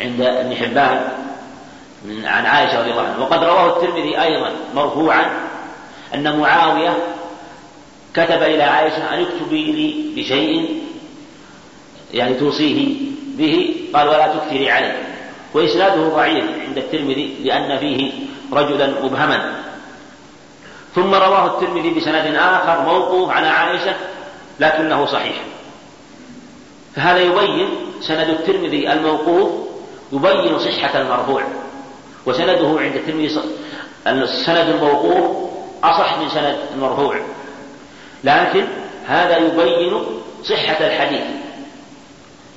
عند 0.00 0.20
ابن 0.20 0.56
حبان 0.56 1.08
من 2.04 2.24
عن 2.24 2.46
عائشة 2.46 2.80
رضي 2.80 2.90
الله 2.90 3.02
عنها. 3.02 3.18
وقد 3.18 3.44
رواه 3.44 3.76
الترمذي 3.76 4.22
أيضا 4.22 4.52
مرفوعا 4.74 5.30
أن 6.14 6.38
معاوية 6.38 6.96
كتب 8.14 8.42
إلى 8.42 8.62
عائشة 8.62 9.14
أن 9.14 9.20
اكتبي 9.20 9.72
لي 9.72 10.22
بشيء 10.22 10.82
يعني 12.14 12.34
توصيه 12.34 12.96
به 13.38 13.74
قال 13.94 14.08
ولا 14.08 14.34
تكثري 14.34 14.70
عليه 14.70 15.02
وإسناده 15.54 16.08
ضعيف 16.08 16.44
عند 16.68 16.78
الترمذي 16.78 17.34
لأن 17.44 17.78
فيه 17.78 18.12
رجلا 18.52 18.86
مبهما. 19.04 19.52
ثم 20.94 21.14
رواه 21.14 21.46
الترمذي 21.46 21.90
بسند 21.90 22.34
آخر 22.34 22.82
موقوف 22.82 23.30
على 23.30 23.46
عائشة 23.46 23.94
لكنه 24.60 25.06
صحيح. 25.06 25.36
فهذا 26.96 27.18
يبين 27.18 27.68
سند 28.00 28.28
الترمذي 28.28 28.92
الموقوف 28.92 29.50
يبين 30.12 30.58
صحة 30.58 31.00
المرفوع 31.00 31.42
وسنده 32.26 32.80
عند 32.80 32.94
الترمذي 32.96 33.40
السند 34.06 34.68
الموقوف 34.68 35.50
أصح 35.84 36.18
من 36.18 36.28
سند 36.28 36.58
المرفوع. 36.74 37.20
لكن 38.24 38.66
هذا 39.06 39.36
يبين 39.36 40.02
صحة 40.44 40.86
الحديث. 40.86 41.24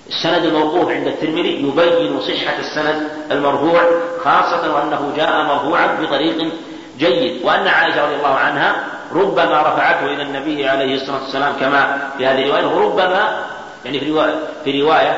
السند 0.09 0.45
الموقوف 0.45 0.89
عند 0.91 1.07
الترمذي 1.07 1.49
يبين 1.49 2.19
صحة 2.21 2.59
السند 2.59 3.07
المرفوع 3.31 3.83
خاصة 4.23 4.75
وأنه 4.75 5.13
جاء 5.17 5.43
مرفوعا 5.43 5.87
بطريق 6.01 6.51
جيد 6.99 7.45
وأن 7.45 7.67
عائشة 7.67 8.05
رضي 8.05 8.15
الله 8.15 8.35
عنها 8.35 9.00
ربما 9.15 9.61
رفعته 9.61 10.05
إلى 10.05 10.23
النبي 10.23 10.69
عليه 10.69 10.95
الصلاة 10.95 11.21
والسلام 11.23 11.53
كما 11.59 12.09
في 12.17 12.27
هذه 12.27 12.43
الرواية 12.43 12.65
وربما 12.65 13.45
يعني 13.85 13.99
في 13.99 14.11
رواية, 14.11 14.35
في 14.63 14.81
رواية 14.81 15.17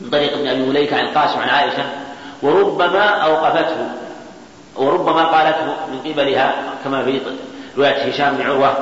من 0.00 0.10
طريق 0.10 0.32
ابن 0.32 0.48
أبي 0.48 0.62
مليكة 0.62 0.96
عن 0.96 1.04
القاسم 1.04 1.38
عن 1.38 1.48
عائشة 1.48 1.84
وربما 2.42 3.04
أوقفته 3.08 3.88
وربما 4.76 5.24
قالته 5.24 5.66
من 5.66 6.12
قبلها 6.12 6.54
كما 6.84 7.04
في 7.04 7.20
رواية 7.76 8.08
هشام 8.10 8.36
بن 8.36 8.46
عروة 8.46 8.74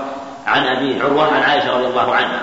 عن 0.47 0.67
أبي 0.67 1.01
عروة 1.03 1.35
عن 1.35 1.43
عائشة 1.43 1.77
رضي 1.77 1.87
الله 1.87 2.15
عنها. 2.15 2.43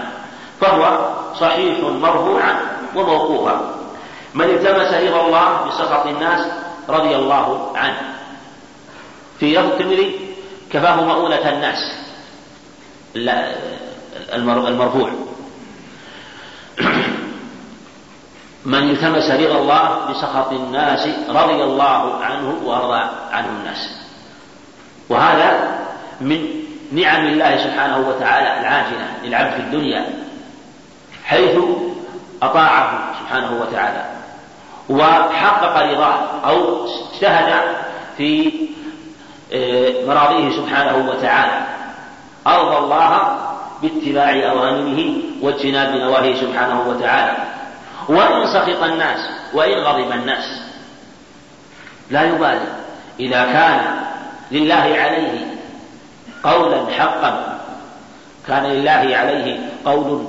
فهو 0.61 1.09
صحيح 1.39 1.79
مرفوعا 1.79 2.55
وموقوفا. 2.95 3.75
من 4.33 4.45
التمس 4.45 4.93
رضا 4.93 5.27
الله 5.27 5.65
بسخط 5.67 6.05
الناس 6.05 6.47
رضي 6.89 7.15
الله 7.15 7.71
عنه. 7.75 8.01
في 9.39 9.53
لفظ 9.53 9.71
الترمذي 9.71 10.24
كفاه 10.75 11.03
مؤونة 11.03 11.49
الناس. 11.49 11.95
المرفوع. 14.67 15.11
من 18.65 18.89
التمس 18.89 19.31
رضا 19.31 19.57
الله 19.59 20.11
بسخط 20.11 20.51
الناس 20.51 21.07
رضي 21.29 21.63
الله 21.63 22.23
عنه 22.23 22.55
وأرضى 22.65 23.09
عنه 23.31 23.49
الناس. 23.49 23.89
وهذا 25.09 25.79
من 26.21 26.65
نعم 26.91 27.25
الله 27.25 27.57
سبحانه 27.57 28.09
وتعالى 28.09 28.59
العاجلة 28.59 29.07
للعبد 29.23 29.51
في 29.51 29.59
الدنيا 29.59 30.05
حيث 31.25 31.57
أطاعه 32.41 33.13
سبحانه 33.19 33.61
وتعالى 33.61 34.05
وحقق 34.89 35.91
رضاه 35.91 36.47
أو 36.49 36.85
اجتهد 36.85 37.75
في 38.17 38.51
مراضيه 40.07 40.57
سبحانه 40.57 41.09
وتعالى. 41.09 41.61
أرضى 42.47 42.77
الله 42.77 43.37
باتباع 43.81 44.51
اوامره 44.51 45.13
واجتناب 45.41 45.95
نواهيه 45.95 46.35
سبحانه 46.35 46.81
وتعالى. 46.89 47.37
وإن 48.09 48.47
سخط 48.53 48.83
الناس 48.83 49.19
وإن 49.53 49.79
غضب 49.79 50.11
الناس. 50.11 50.61
لا 52.09 52.23
يبالي 52.23 52.67
إذا 53.19 53.43
كان 53.43 53.81
لله 54.51 54.95
عليه 54.99 55.47
قولا 56.43 56.85
حقا. 56.97 57.59
كان 58.47 58.63
لله 58.63 59.17
عليه 59.17 59.59
قول 59.85 60.25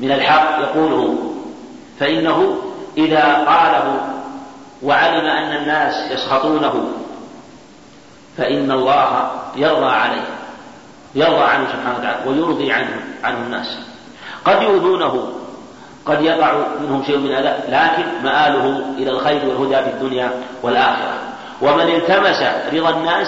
من 0.00 0.12
الحق 0.12 0.60
يقوله. 0.60 1.32
فإنه 2.00 2.56
إذا 2.96 3.24
قاله 3.34 4.08
وعلم 4.82 5.26
أن 5.26 5.56
الناس 5.56 6.10
يسخطونه 6.10 6.88
فإن 8.36 8.70
الله 8.70 9.30
يرضى 9.56 9.86
عليه 9.86 10.24
يرضى 11.14 11.40
عنه 11.40 11.68
سبحانه 11.72 11.98
وتعالى 11.98 12.30
ويرضي 12.30 12.72
عنه 12.72 13.00
عنه 13.24 13.38
الناس. 13.38 13.78
قد 14.44 14.62
يؤذونه 14.62 15.32
قد 16.06 16.20
يقع 16.20 16.54
منهم 16.80 17.04
شيء 17.04 17.18
من 17.18 17.32
أذى 17.32 17.54
لكن 17.68 18.24
مآله 18.24 18.84
إلى 18.98 19.10
الخير 19.10 19.44
والهدى 19.46 19.84
في 19.84 19.90
الدنيا 19.90 20.30
والآخرة. 20.62 21.14
ومن 21.62 21.94
التمس 21.94 22.42
رضا 22.72 22.90
الناس 22.90 23.26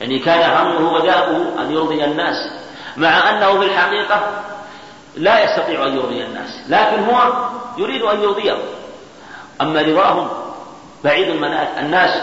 يعني 0.00 0.18
كان 0.18 0.50
همه 0.50 0.92
وداؤه 0.92 1.62
أن 1.62 1.72
يرضي 1.72 2.04
الناس 2.04 2.36
مع 2.96 3.30
أنه 3.30 3.60
في 3.60 3.66
الحقيقة 3.66 4.20
لا 5.16 5.44
يستطيع 5.44 5.86
أن 5.86 5.96
يرضي 5.96 6.24
الناس 6.24 6.50
لكن 6.68 7.04
هو 7.04 7.32
يريد 7.78 8.02
أن 8.02 8.22
يرضيهم 8.22 8.58
أما 9.60 9.82
رضاهم 9.82 10.28
بعيد 11.04 11.28
المنال 11.28 11.68
الناس 11.78 12.22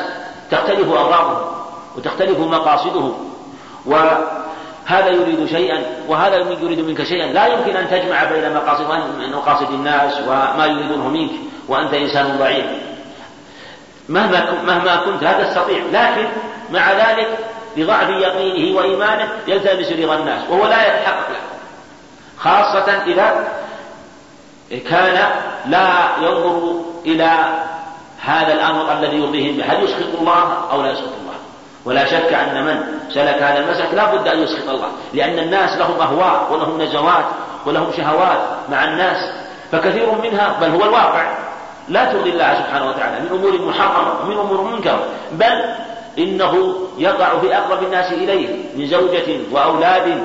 تختلف 0.52 0.92
أغراضهم 0.92 1.61
وتختلف 1.98 2.40
مقاصدهم 2.40 3.34
وهذا 3.86 5.10
يريد 5.10 5.46
شيئا 5.46 5.84
وهذا 6.08 6.36
يريد 6.36 6.80
منك 6.80 7.04
شيئا. 7.04 7.26
لا 7.26 7.46
يمكن 7.48 7.76
أن 7.76 7.90
تجمع 7.90 8.24
بين 8.24 8.54
مقاصد 8.54 8.88
مقاصد 9.34 9.72
الناس 9.74 10.20
وما 10.28 10.66
يريدونه 10.66 11.08
منك 11.08 11.32
وأنت 11.68 11.94
إنسان 11.94 12.38
ضعيف. 12.38 12.66
مهما 14.10 14.62
مهما 14.64 14.96
كنت 14.96 15.24
لا 15.24 15.44
تستطيع. 15.44 15.84
لكن 15.92 16.28
مع 16.72 16.92
ذلك 16.92 17.38
لضعف 17.78 18.10
يقينه 18.10 18.78
وإيمانه 18.78 19.30
يلتمس 19.48 19.92
رضا 19.92 20.16
الناس 20.16 20.50
وهو 20.50 20.68
لا 20.68 20.88
يتحقق 20.88 21.30
له. 21.30 21.40
خاصة 22.38 23.04
إذا 23.08 23.48
كان 24.90 25.30
لا 25.66 25.88
ينظر 26.22 26.82
إلى 27.06 27.32
هذا 28.22 28.54
الأمر 28.54 28.92
الذي 28.92 29.18
يرضيهم 29.18 29.58
به. 29.58 29.64
هل 29.64 29.84
يسخط 29.84 30.20
الله 30.20 30.68
أو 30.72 30.82
لا 30.82 30.92
يسخط 30.92 31.21
ولا 31.86 32.06
شك 32.06 32.34
أن 32.34 32.66
من 32.66 32.84
سلك 33.10 33.42
هذا 33.42 33.60
المسلك 33.60 33.94
لا 33.94 34.16
بد 34.16 34.28
أن 34.28 34.44
يسخط 34.44 34.70
الله 34.70 34.88
لأن 35.14 35.40
الناس 35.40 35.78
لهم 35.78 36.02
أهواء 36.02 36.48
ولهم 36.52 36.82
نزوات 36.82 37.26
ولهم 37.66 37.92
شهوات 37.98 38.40
مع 38.70 38.84
الناس 38.84 39.18
فكثير 39.72 40.12
منها 40.24 40.58
بل 40.62 40.70
هو 40.70 40.84
الواقع. 40.84 41.38
لا 41.90 42.06
ترضي 42.06 42.30
الله 42.30 42.54
سبحانه 42.54 42.90
وتعالى 42.90 43.20
من 43.20 43.30
أمور 43.32 43.68
محرمة 43.68 44.22
ومن 44.24 44.38
أمور 44.38 44.62
منكرة 44.62 45.04
بل 45.32 45.76
إنه 46.18 46.76
يقع 46.98 47.40
في 47.40 47.58
أقرب 47.58 47.84
الناس 47.84 48.12
إليه 48.12 48.48
من 48.76 48.88
زوجة 48.88 49.40
وأولاد 49.52 50.24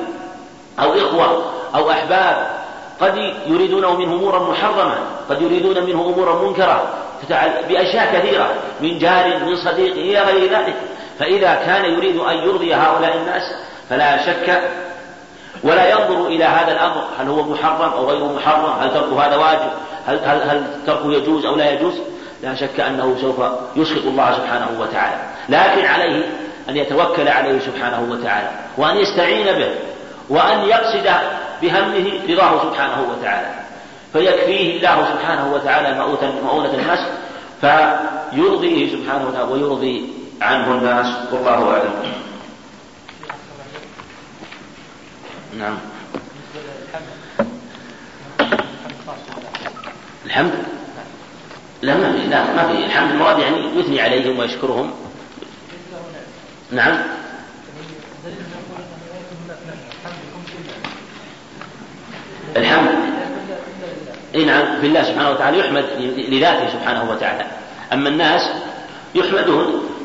أو 0.79 0.93
إخوة 0.93 1.43
أو 1.75 1.91
أحباب. 1.91 2.57
قد 3.01 3.33
يريدونه 3.47 3.95
منه 3.95 4.13
أمورا 4.13 4.39
محرمة 4.39 4.95
قد 5.29 5.41
يريدون 5.41 5.83
منه 5.83 6.13
أمورا 6.15 6.43
منكرة 6.47 6.83
بأشياء 7.69 8.15
كثيرة 8.15 8.49
من 8.81 8.99
جار 8.99 9.39
من 9.45 9.55
صديق 9.55 9.93
إلى 9.93 10.19
غير 10.19 10.51
ذلك. 10.51 10.75
فإذا 11.19 11.55
كان 11.55 11.85
يريد 11.85 12.17
أن 12.17 12.37
يرضي 12.37 12.73
هؤلاء 12.73 13.17
الناس 13.17 13.43
فلا 13.89 14.25
شك 14.25 14.61
ولا 15.63 15.89
ينظر 15.89 16.27
إلى 16.27 16.43
هذا 16.43 16.71
الأمر. 16.71 17.03
هل 17.19 17.27
هو 17.27 17.43
محرم 17.43 17.91
أو 17.91 18.09
غير 18.09 18.25
محرم؟ 18.25 18.79
هل 18.81 18.93
ترك 18.93 19.13
هذا 19.13 19.35
واجب؟ 19.35 19.71
هل, 20.07 20.19
هل, 20.25 20.41
هل 20.49 20.63
تركه 20.87 21.13
يجوز 21.13 21.45
أو 21.45 21.55
لا 21.55 21.71
يجوز؟ 21.71 21.93
لا 22.43 22.55
شك 22.55 22.79
أنه 22.79 23.17
سوف 23.21 23.35
يسخط 23.75 24.05
الله 24.05 24.33
سبحانه 24.37 24.67
وتعالى. 24.79 25.21
لكن 25.49 25.85
عليه 25.85 26.23
أن 26.69 26.77
يتوكل 26.77 27.27
عليه 27.27 27.59
سبحانه 27.59 28.07
وتعالى 28.11 28.49
وأن 28.77 28.97
يستعين 28.97 29.45
به 29.45 29.69
وأن 30.29 30.59
يقصد 30.59 31.09
بهمه 31.61 32.11
رضاه 32.29 32.63
سبحانه 32.63 33.07
وتعالى. 33.11 33.47
فيكفيه 34.13 34.77
الله 34.77 35.07
سبحانه 35.13 35.53
وتعالى 35.53 35.93
مؤونة 36.43 36.73
الناس 36.73 36.99
فيرضيه 37.61 38.91
سبحانه 38.91 39.27
وتعالى 39.27 39.51
ويرضي 39.51 40.16
عنه 40.41 40.71
الناس 40.71 41.33
والله 41.33 41.71
أعلم 41.71 42.13
نعم. 45.57 45.77
الحمد. 50.25 50.53
لا 51.81 51.97
ما 51.97 52.11
في 52.11 52.27
لا 52.27 52.53
ما 52.53 52.67
في. 52.67 52.85
الحمد 52.85 53.11
المراد 53.11 53.39
يعني 53.39 53.79
يثني 53.79 54.01
عليهم 54.01 54.39
ويشكرهم. 54.39 54.93
نعم. 56.71 56.97
الحمد. 62.57 62.95
إي 64.35 64.45
نعم 64.45 64.81
في 64.81 64.87
الله 64.87 65.03
سبحانه 65.03 65.29
وتعالى 65.29 65.59
يحمد 65.59 65.85
لذاته 66.17 66.69
سبحانه 66.69 67.11
وتعالى. 67.11 67.45
أما 67.93 68.09
الناس 68.09 68.41
يحمدون 69.15 69.96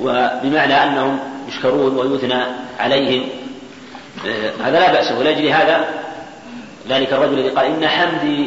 وبمعنى 0.00 0.82
أنهم 0.82 1.18
يشكرون 1.48 1.96
ويثنى 1.96 2.42
عليهم. 2.80 3.28
آه، 4.26 4.50
هذا 4.64 4.80
لا 4.80 4.92
بأس 4.92 5.12
ولأجل 5.12 5.48
هذا. 5.48 5.84
ذلك 6.88 7.12
الرجل 7.12 7.38
الذي 7.38 7.48
قال 7.48 7.66
إن 7.66 7.88
حمدي 7.88 8.46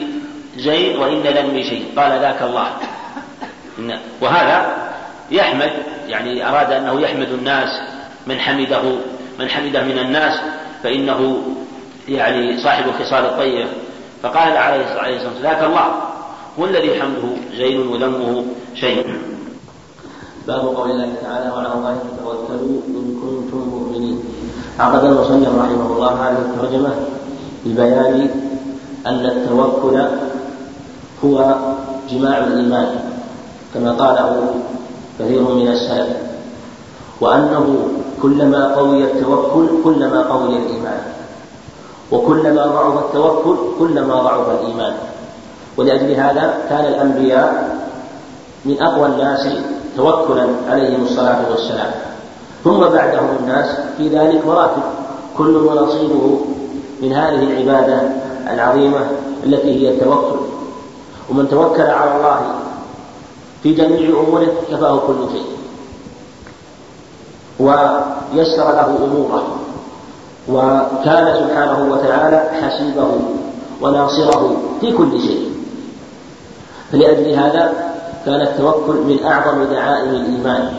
زين 0.58 0.98
وإن 0.98 1.22
ذنبي 1.22 1.64
شيء. 1.64 1.86
قال 1.98 2.20
ذاك 2.22 2.42
الله. 2.42 2.68
إن 3.80 4.00
وهذا 4.22 4.88
يحمد 5.32 5.72
يعني 6.08 6.50
أراد 6.50 6.72
أنه 6.72 7.02
يحمد 7.02 7.30
الناس 7.32 7.70
من 8.28 8.40
حمده 8.40 8.82
من 9.40 9.50
حمده 9.50 9.84
من 9.84 10.00
الناس 10.00 10.40
فإنه 10.84 11.44
يعني 12.08 12.58
صاحب 12.64 12.86
الخصال 12.88 13.26
الطيبة 13.26 13.70
فقال 14.24 14.58
عليه 14.58 14.82
الصلاة 14.82 15.12
والسلام 15.12 15.34
ذاك 15.42 15.64
الله 15.64 15.92
هو 16.60 16.66
الذي 16.66 17.02
حمده 17.02 17.30
زين 17.58 17.88
وذمه 17.88 18.46
شيء. 18.76 19.06
باب 20.48 20.64
قول 20.76 20.92
الله 20.92 21.14
تعالى 21.24 21.52
وعلى 21.52 21.68
الله 21.76 21.96
فتوكلوا 22.08 22.80
إن 22.88 23.06
كنتم 23.22 23.60
مؤمنين. 23.68 24.18
عقد 24.80 25.04
المصنف 25.04 25.52
رحمه 25.60 25.88
الله 25.96 26.12
هذه 26.24 26.40
الترجمة 26.48 26.92
ببيان 27.66 28.30
أن 29.08 29.26
التوكل 29.26 29.98
هو 31.26 31.56
جماع 32.10 32.38
الإيمان 32.38 32.90
كما 33.74 33.92
قاله 33.92 34.54
كثير 35.20 35.42
من 35.42 35.68
السلف 35.68 36.18
وأنه 37.22 37.66
كلما 38.22 38.76
قوي 38.76 39.04
التوكل 39.04 39.68
كلما 39.84 40.20
قوي 40.32 40.58
الإيمان 40.58 41.02
وكلما 42.12 42.64
ضعف 42.68 42.96
التوكل 43.06 43.58
كلما 43.80 44.16
ضعف 44.16 44.46
الإيمان. 44.50 44.94
ولأجل 45.78 46.12
هذا 46.12 46.54
كان 46.70 46.86
الأنبياء 46.86 47.78
من 48.66 48.82
أقوى 48.82 49.06
الناس 49.06 49.48
توكلا 49.98 50.48
عليهم 50.70 51.04
الصلاة 51.04 51.40
والسلام. 51.52 51.92
ثم 52.64 52.80
بعدهم 52.80 53.30
الناس 53.40 53.70
في 53.98 54.10
ذلك 54.10 54.48
مراتب. 54.48 54.82
كل 55.38 55.56
ونصيبه 55.56 56.40
من 57.02 57.14
هذه 57.14 57.44
العبادة 57.44 58.02
العظيمة 58.54 59.00
التي 59.44 59.88
هي 59.88 59.90
التوكل. 59.94 60.40
ومن 61.30 61.50
توكل 61.50 61.82
على 61.82 62.16
الله 62.16 62.40
في 63.64 63.74
جميع 63.74 64.10
أموره 64.10 64.48
كفاه 64.72 65.00
كل 65.08 65.16
شيء. 65.34 65.46
ويسر 67.60 68.72
له 68.72 68.98
أموره. 69.04 69.44
وكان 70.50 71.36
سبحانه 71.40 71.92
وتعالى 71.92 72.50
حسيبه 72.62 73.08
وناصره 73.82 74.56
في 74.82 74.92
كل 74.92 75.22
شيء. 75.22 75.52
فلأجل 76.92 77.34
هذا 77.34 77.87
كان 78.28 78.42
التوكل 78.42 78.94
من 78.94 79.24
أعظم 79.24 79.64
دعائم 79.64 80.10
الإيمان. 80.10 80.70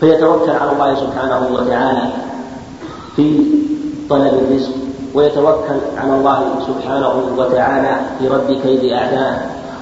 فيتوكل 0.00 0.50
على 0.50 0.72
الله 0.72 0.94
سبحانه 0.94 1.48
وتعالى 1.54 2.02
في 3.16 3.44
طلب 4.10 4.34
الرزق 4.34 4.70
ويتوكل 5.14 5.78
على 5.96 6.14
الله 6.14 6.44
سبحانه 6.66 7.12
وتعالى 7.38 7.96
في 8.18 8.28
رد 8.28 8.60
كيد 8.62 8.92
أعدائه 8.92 9.40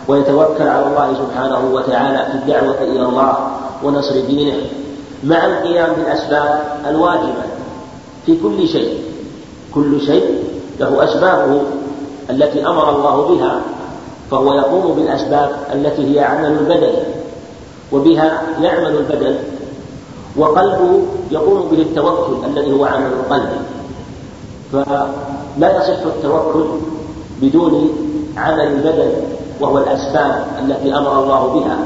ويتوكل 0.09 0.69
على 0.69 0.87
الله 0.87 1.14
سبحانه 1.14 1.71
وتعالى 1.73 2.27
في 2.31 2.35
الدعوة 2.35 2.83
إلى 2.83 3.03
الله 3.03 3.35
ونصر 3.85 4.21
دينه 4.21 4.57
مع 5.25 5.47
القيام 5.47 5.93
بالأسباب 5.93 6.62
الواجبة 6.87 7.45
في 8.27 8.37
كل 8.43 8.69
شيء. 8.69 8.99
كل 9.75 10.01
شيء 10.01 10.45
له 10.81 11.05
أسبابه 11.05 11.62
التي 12.31 12.67
أمر 12.67 12.97
الله 12.97 13.29
بها 13.29 13.61
فهو 14.35 14.55
يقوم 14.55 14.94
بالأسباب 14.94 15.51
التي 15.73 16.14
هي 16.14 16.25
عمل 16.25 16.47
البدن 16.47 16.92
وبها 17.92 18.42
يعمل 18.62 18.97
البدن 18.97 19.35
وقلبه 20.37 21.03
يقوم 21.31 21.68
به 21.70 21.83
التوكل 21.83 22.47
الذي 22.47 22.73
هو 22.73 22.85
عمل 22.85 23.12
القلب. 23.12 23.51
فلا 24.73 25.77
يصح 25.77 26.03
التوكل 26.07 26.64
بدون 27.42 27.90
عمل 28.37 28.61
البدن 28.61 29.12
وهو 29.61 29.79
الأسباب 29.79 30.47
التي 30.62 30.99
أمر 30.99 31.23
الله 31.23 31.47
بها. 31.47 31.79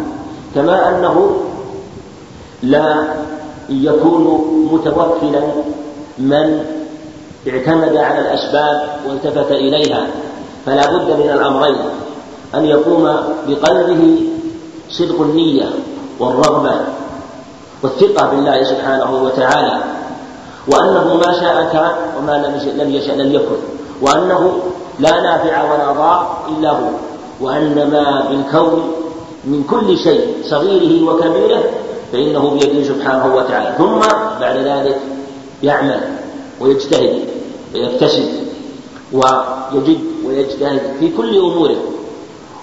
كما 0.55 0.89
أنه 0.89 1.37
لا 2.63 3.05
يكون 3.69 4.25
متوكلا 4.73 5.43
من 6.19 6.65
اعتمد 7.49 7.97
على 7.97 8.21
الأسباب 8.21 8.89
والتفت 9.09 9.53
إليها 9.53 10.07
فلا 10.67 10.97
بد 10.97 11.11
من 11.11 11.31
الأمرين. 11.31 11.77
أن 12.55 12.65
يقوم 12.65 13.17
بقلبه 13.49 14.21
صدق 14.91 15.21
النية 15.21 15.71
والرغبة 16.21 16.73
والثقة 17.83 18.31
بالله 18.31 18.65
سبحانه 18.65 19.23
وتعالى 19.25 19.79
وأنه 20.73 21.17
ما 21.17 21.33
شاء 21.41 21.69
كان 21.73 21.91
وما 22.19 22.61
لم 22.83 22.95
يشأ 22.95 23.11
لم 23.11 23.33
يكن 23.33 23.57
وأنه 24.03 24.59
لا 24.99 25.21
نافع 25.21 25.73
ولا 25.73 25.93
ضار 25.93 26.39
إلا 26.49 26.71
هو 26.71 26.89
وأن 27.41 27.91
ما 27.93 28.29
بالكون 28.31 28.93
من 29.45 29.65
كل 29.71 29.99
شيء 29.99 30.27
صغيره 30.45 31.11
وكبيره 31.11 31.63
فإنه 32.13 32.51
بيده 32.51 32.85
سبحانه 32.89 33.35
وتعالى 33.37 33.75
ثم 33.79 33.99
بعد 34.41 34.57
ذلك 34.57 34.99
يعمل 35.63 36.01
ويجتهد 36.61 37.25
ويكتسب 37.75 38.29
ويجد 39.13 39.99
ويجتهد 40.27 40.81
في 41.01 41.11
كل 41.17 41.39
أموره. 41.39 41.77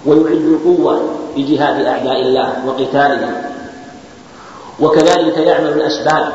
ويعد 0.06 0.42
القوة 0.42 1.02
لجهاد 1.38 1.86
أعداء 1.86 2.22
الله 2.22 2.54
وقتالهم. 2.68 3.34
وكذلك 4.80 5.38
يعمل 5.38 5.70
الأسباب 5.70 6.32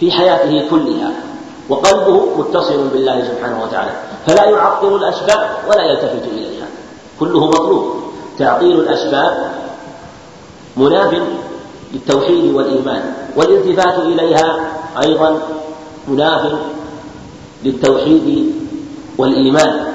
في 0.00 0.12
حياته 0.12 0.68
كلها. 0.70 1.12
وقلبه 1.68 2.38
متصل 2.38 2.88
بالله 2.88 3.24
سبحانه 3.24 3.62
وتعالى. 3.62 3.90
فلا 4.26 4.44
يعطل 4.44 4.96
الأسباب 4.96 5.50
ولا 5.68 5.82
يلتفت 5.82 6.22
إليها. 6.32 6.66
كله 7.20 7.46
مطلوب. 7.46 7.96
تعطيل 8.38 8.80
الأسباب 8.80 9.52
مناف 10.76 11.22
للتوحيد 11.92 12.54
والإيمان. 12.54 13.12
والالتفات 13.36 13.98
إليها 13.98 14.56
أيضا 15.04 15.38
مناف 16.08 16.52
للتوحيد 17.64 18.52
والإيمان. 19.18 19.87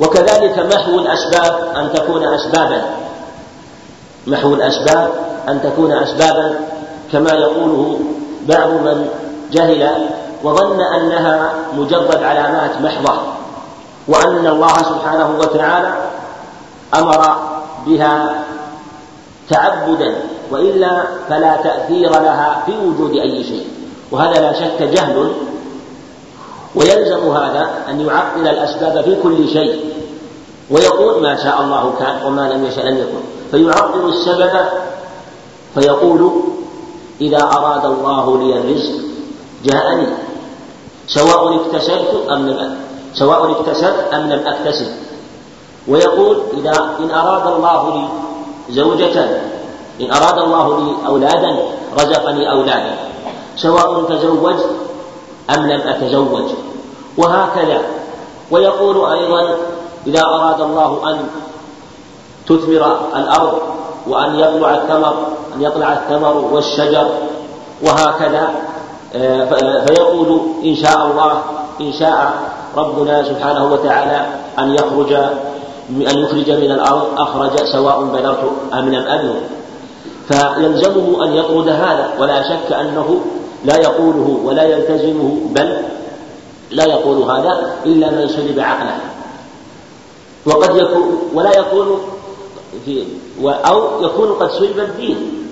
وكذلك 0.00 0.58
محو 0.58 0.98
الأسباب 0.98 1.72
أن 1.76 1.92
تكون 1.92 2.24
أسبابا. 2.24 2.82
محو 4.26 4.54
الأسباب 4.54 5.10
أن 5.48 5.62
تكون 5.62 5.92
أسبابا 5.92 6.54
كما 7.12 7.30
يقوله 7.30 8.00
بعض 8.48 8.68
من 8.68 9.08
جهل 9.52 10.08
وظن 10.44 10.80
أنها 10.80 11.52
مجرد 11.76 12.22
علامات 12.22 12.80
محضة 12.80 13.22
وأن 14.08 14.46
الله 14.46 14.76
سبحانه 14.76 15.38
وتعالى 15.38 15.94
أمر 16.94 17.36
بها 17.86 18.34
تعبدا 19.50 20.14
وإلا 20.50 21.02
فلا 21.28 21.56
تأثير 21.56 22.10
لها 22.10 22.62
في 22.66 22.72
وجود 22.72 23.12
أي 23.12 23.44
شيء. 23.44 23.66
وهذا 24.10 24.40
لا 24.40 24.52
شك 24.52 24.82
جهل 24.82 25.32
ويلزم 26.74 27.30
هذا 27.30 27.70
أن 27.88 28.00
يعطل 28.00 28.48
الأسباب 28.48 29.04
في 29.04 29.16
كل 29.22 29.48
شيء. 29.48 29.94
ويقول 30.70 31.22
ما 31.22 31.36
شاء 31.36 31.60
الله 31.60 31.92
كان 31.98 32.26
وما 32.26 32.52
لم 32.52 32.64
يشأ 32.64 32.80
لم 32.80 32.98
يكن. 32.98 33.22
فيعطل 33.50 34.08
السبب 34.08 34.50
فيقول 35.74 36.30
إذا 37.20 37.42
أراد 37.42 37.84
الله 37.84 38.38
لي 38.38 38.58
الرزق 38.58 38.94
جاءني. 39.64 40.06
سواء 41.06 41.56
اكتسبت 41.56 42.28
أم 42.30 42.48
لم 42.48 42.76
سواء 43.14 43.50
اكتسبت 43.50 44.14
أم 44.14 44.32
لم 44.32 44.42
أكتسب. 44.46 44.86
ويقول 45.88 46.38
إذا 46.58 46.90
إن 47.00 47.10
أراد 47.10 47.46
الله 47.54 47.94
لي 47.94 48.08
زوجة 48.74 49.40
إن 50.00 50.12
أراد 50.12 50.38
الله 50.38 50.80
لي 50.80 51.06
أولادا 51.06 51.56
رزقني 51.94 52.50
أولادا. 52.50 52.94
سواء 53.56 54.02
تزوجت 54.02 54.66
أم 55.50 55.66
لم 55.66 55.80
أتزوج؟ 55.80 56.50
وهكذا. 57.18 57.82
ويقول 58.50 59.12
أيضا 59.12 59.56
إذا 60.06 60.22
أراد 60.24 60.60
الله 60.60 61.10
أن 61.10 61.18
تثمر 62.46 62.96
الأرض 63.16 63.58
وأن 64.06 64.38
يطلع 64.38 64.74
الثمر 64.74 65.14
أن 65.56 65.62
يطلع 65.62 65.92
الثمر 65.92 66.36
والشجر 66.52 67.06
وهكذا 67.82 68.50
آه، 69.14 69.84
فيقول 69.86 70.40
إن 70.64 70.74
شاء 70.74 71.06
الله 71.06 71.42
إن 71.80 71.92
شاء 71.92 72.32
ربنا 72.76 73.22
سبحانه 73.22 73.72
وتعالى 73.72 74.26
أن 74.58 74.74
يخرج 74.74 75.12
أن 75.90 76.18
يخرج 76.18 76.50
من 76.50 76.70
الأرض 76.70 77.08
أخرج 77.18 77.56
سواء 77.72 78.04
بلغت 78.04 78.50
أم 78.74 78.88
لم 78.88 79.04
أبلغ. 79.08 79.34
فيلزمه 80.28 81.24
أن 81.24 81.32
يطرد 81.32 81.68
هذا 81.68 82.08
ولا 82.18 82.42
شك 82.42 82.72
أنه 82.72 83.20
لا 83.64 83.76
يقوله 83.76 84.40
ولا 84.44 84.62
يلتزمه 84.62 85.40
بل 85.50 85.76
لا 86.70 86.84
يقول 86.84 87.22
هذا 87.22 87.76
إلا 87.86 88.10
من 88.10 88.28
سلب 88.28 88.60
عقله. 88.60 88.98
وقد 90.46 90.76
يكون 90.76 91.30
ولا 91.34 91.58
يكون 91.58 92.00
في 92.84 93.04
أو 93.44 94.04
يكون 94.04 94.28
قد 94.32 94.50
سلب 94.50 94.78
الدين. 94.78 95.46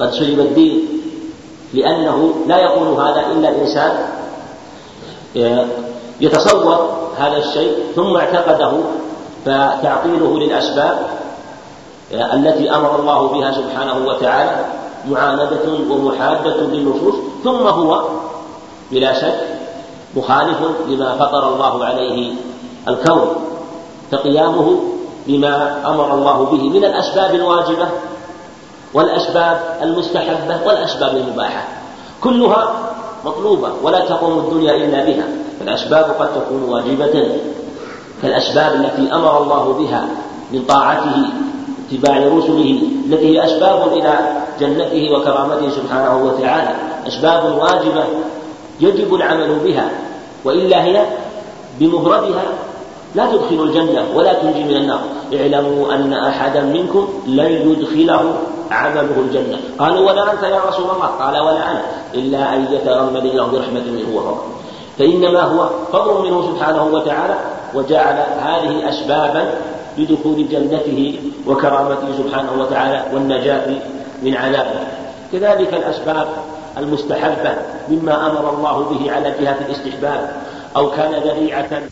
قد 0.00 0.12
سلب 0.12 0.40
الدين 0.40 0.88
لأنه 1.74 2.34
لا 2.46 2.58
يقول 2.58 2.88
هذا 3.00 3.26
إلا 3.32 3.48
الإنسان 3.48 3.92
يتصور 6.20 6.88
هذا 7.18 7.36
الشيء 7.36 7.78
ثم 7.96 8.16
اعتقده 8.16 8.72
فتعطيله 9.44 10.38
للأسباب 10.38 10.98
التي 12.12 12.70
أمر 12.70 13.00
الله 13.00 13.28
بها 13.28 13.52
سبحانه 13.52 14.06
وتعالى. 14.06 14.64
معاندة 15.10 15.60
ومحادة 15.90 16.56
للنصوص 16.56 17.14
ثم 17.44 17.66
هو 17.66 18.02
بلا 18.92 19.12
شك 19.12 19.40
مخالف 20.16 20.58
لما 20.88 21.14
فطر 21.14 21.48
الله 21.54 21.84
عليه 21.84 22.32
الكون 22.88 23.28
فقيامه 24.12 24.78
بما 25.26 25.82
أمر 25.86 26.14
الله 26.14 26.44
به 26.44 26.68
من 26.68 26.84
الأسباب 26.84 27.34
الواجبة 27.34 27.88
والأسباب 28.94 29.78
المستحبة 29.82 30.66
والأسباب 30.66 31.16
المباحة. 31.16 31.64
كلها 32.20 32.74
مطلوبة 33.24 33.68
ولا 33.82 34.00
تقوم 34.00 34.38
الدنيا 34.38 34.76
إلا 34.76 35.04
بها 35.04 35.26
فالأسباب 35.60 36.04
قد 36.04 36.28
تكون 36.34 36.62
واجبة 36.62 37.38
كالاسباب 38.22 38.74
التي 38.74 39.14
أمر 39.14 39.42
الله 39.42 39.72
بها 39.78 40.04
من 40.52 40.62
طاعته 40.62 41.24
اتباع 41.92 42.18
رسله 42.18 42.78
التي 43.06 43.26
هي 43.26 43.44
أسباب 43.44 43.92
إلى 43.92 44.18
جنته 44.60 45.10
وكرامته 45.12 45.70
سبحانه 45.70 46.24
وتعالى 46.24 46.74
أسباب 47.08 47.58
واجبة 47.58 48.04
يجب 48.80 49.14
العمل 49.14 49.58
بها 49.64 49.90
وإلا 50.44 50.84
هي 50.84 51.04
بمفردها 51.80 52.44
لا 53.14 53.26
تدخل 53.26 53.62
الجنة 53.62 54.04
ولا 54.14 54.32
تنجي 54.32 54.64
من 54.64 54.76
النار. 54.76 55.00
اعلموا 55.34 55.94
أن 55.94 56.12
أحدا 56.12 56.62
منكم 56.62 57.08
لن 57.26 57.52
يدخله 57.70 58.34
عمله 58.70 59.16
الجنة. 59.18 59.58
قالوا 59.78 60.10
ولا 60.10 60.32
أنت 60.32 60.42
يا 60.42 60.60
رسول 60.68 60.90
الله؟ 60.90 61.06
قال 61.06 61.38
ولا 61.38 61.70
أنا 61.70 61.82
إلا 62.14 62.54
أن 62.54 62.66
يتغمد 62.72 63.24
الله 63.24 63.46
برحمة 63.46 63.80
منه 63.80 64.16
وفضل 64.16 64.36
فإنما 64.98 65.40
هو 65.40 65.68
فضل 65.92 66.22
منه 66.22 66.42
سبحانه 66.42 66.84
وتعالى 66.84 67.34
وجعل 67.74 68.16
هذه 68.40 68.88
أسبابا 68.88 69.44
لدخول 69.98 70.48
جنته 70.48 71.20
وكرامته 71.46 72.08
سبحانه 72.18 72.52
وتعالى 72.62 73.04
والنجاة 73.14 73.66
من 74.22 74.36
عذابه. 74.36 74.80
كذلك 75.32 75.74
الأسباب 75.74 76.28
المستحبة 76.78 77.54
مما 77.88 78.30
أمر 78.30 78.54
الله 78.54 78.82
به 78.82 79.12
على 79.12 79.34
جهة 79.40 79.58
الاستحباب 79.68 80.30
أو 80.76 80.90
كان 80.90 81.12
ذريعة 81.22 81.82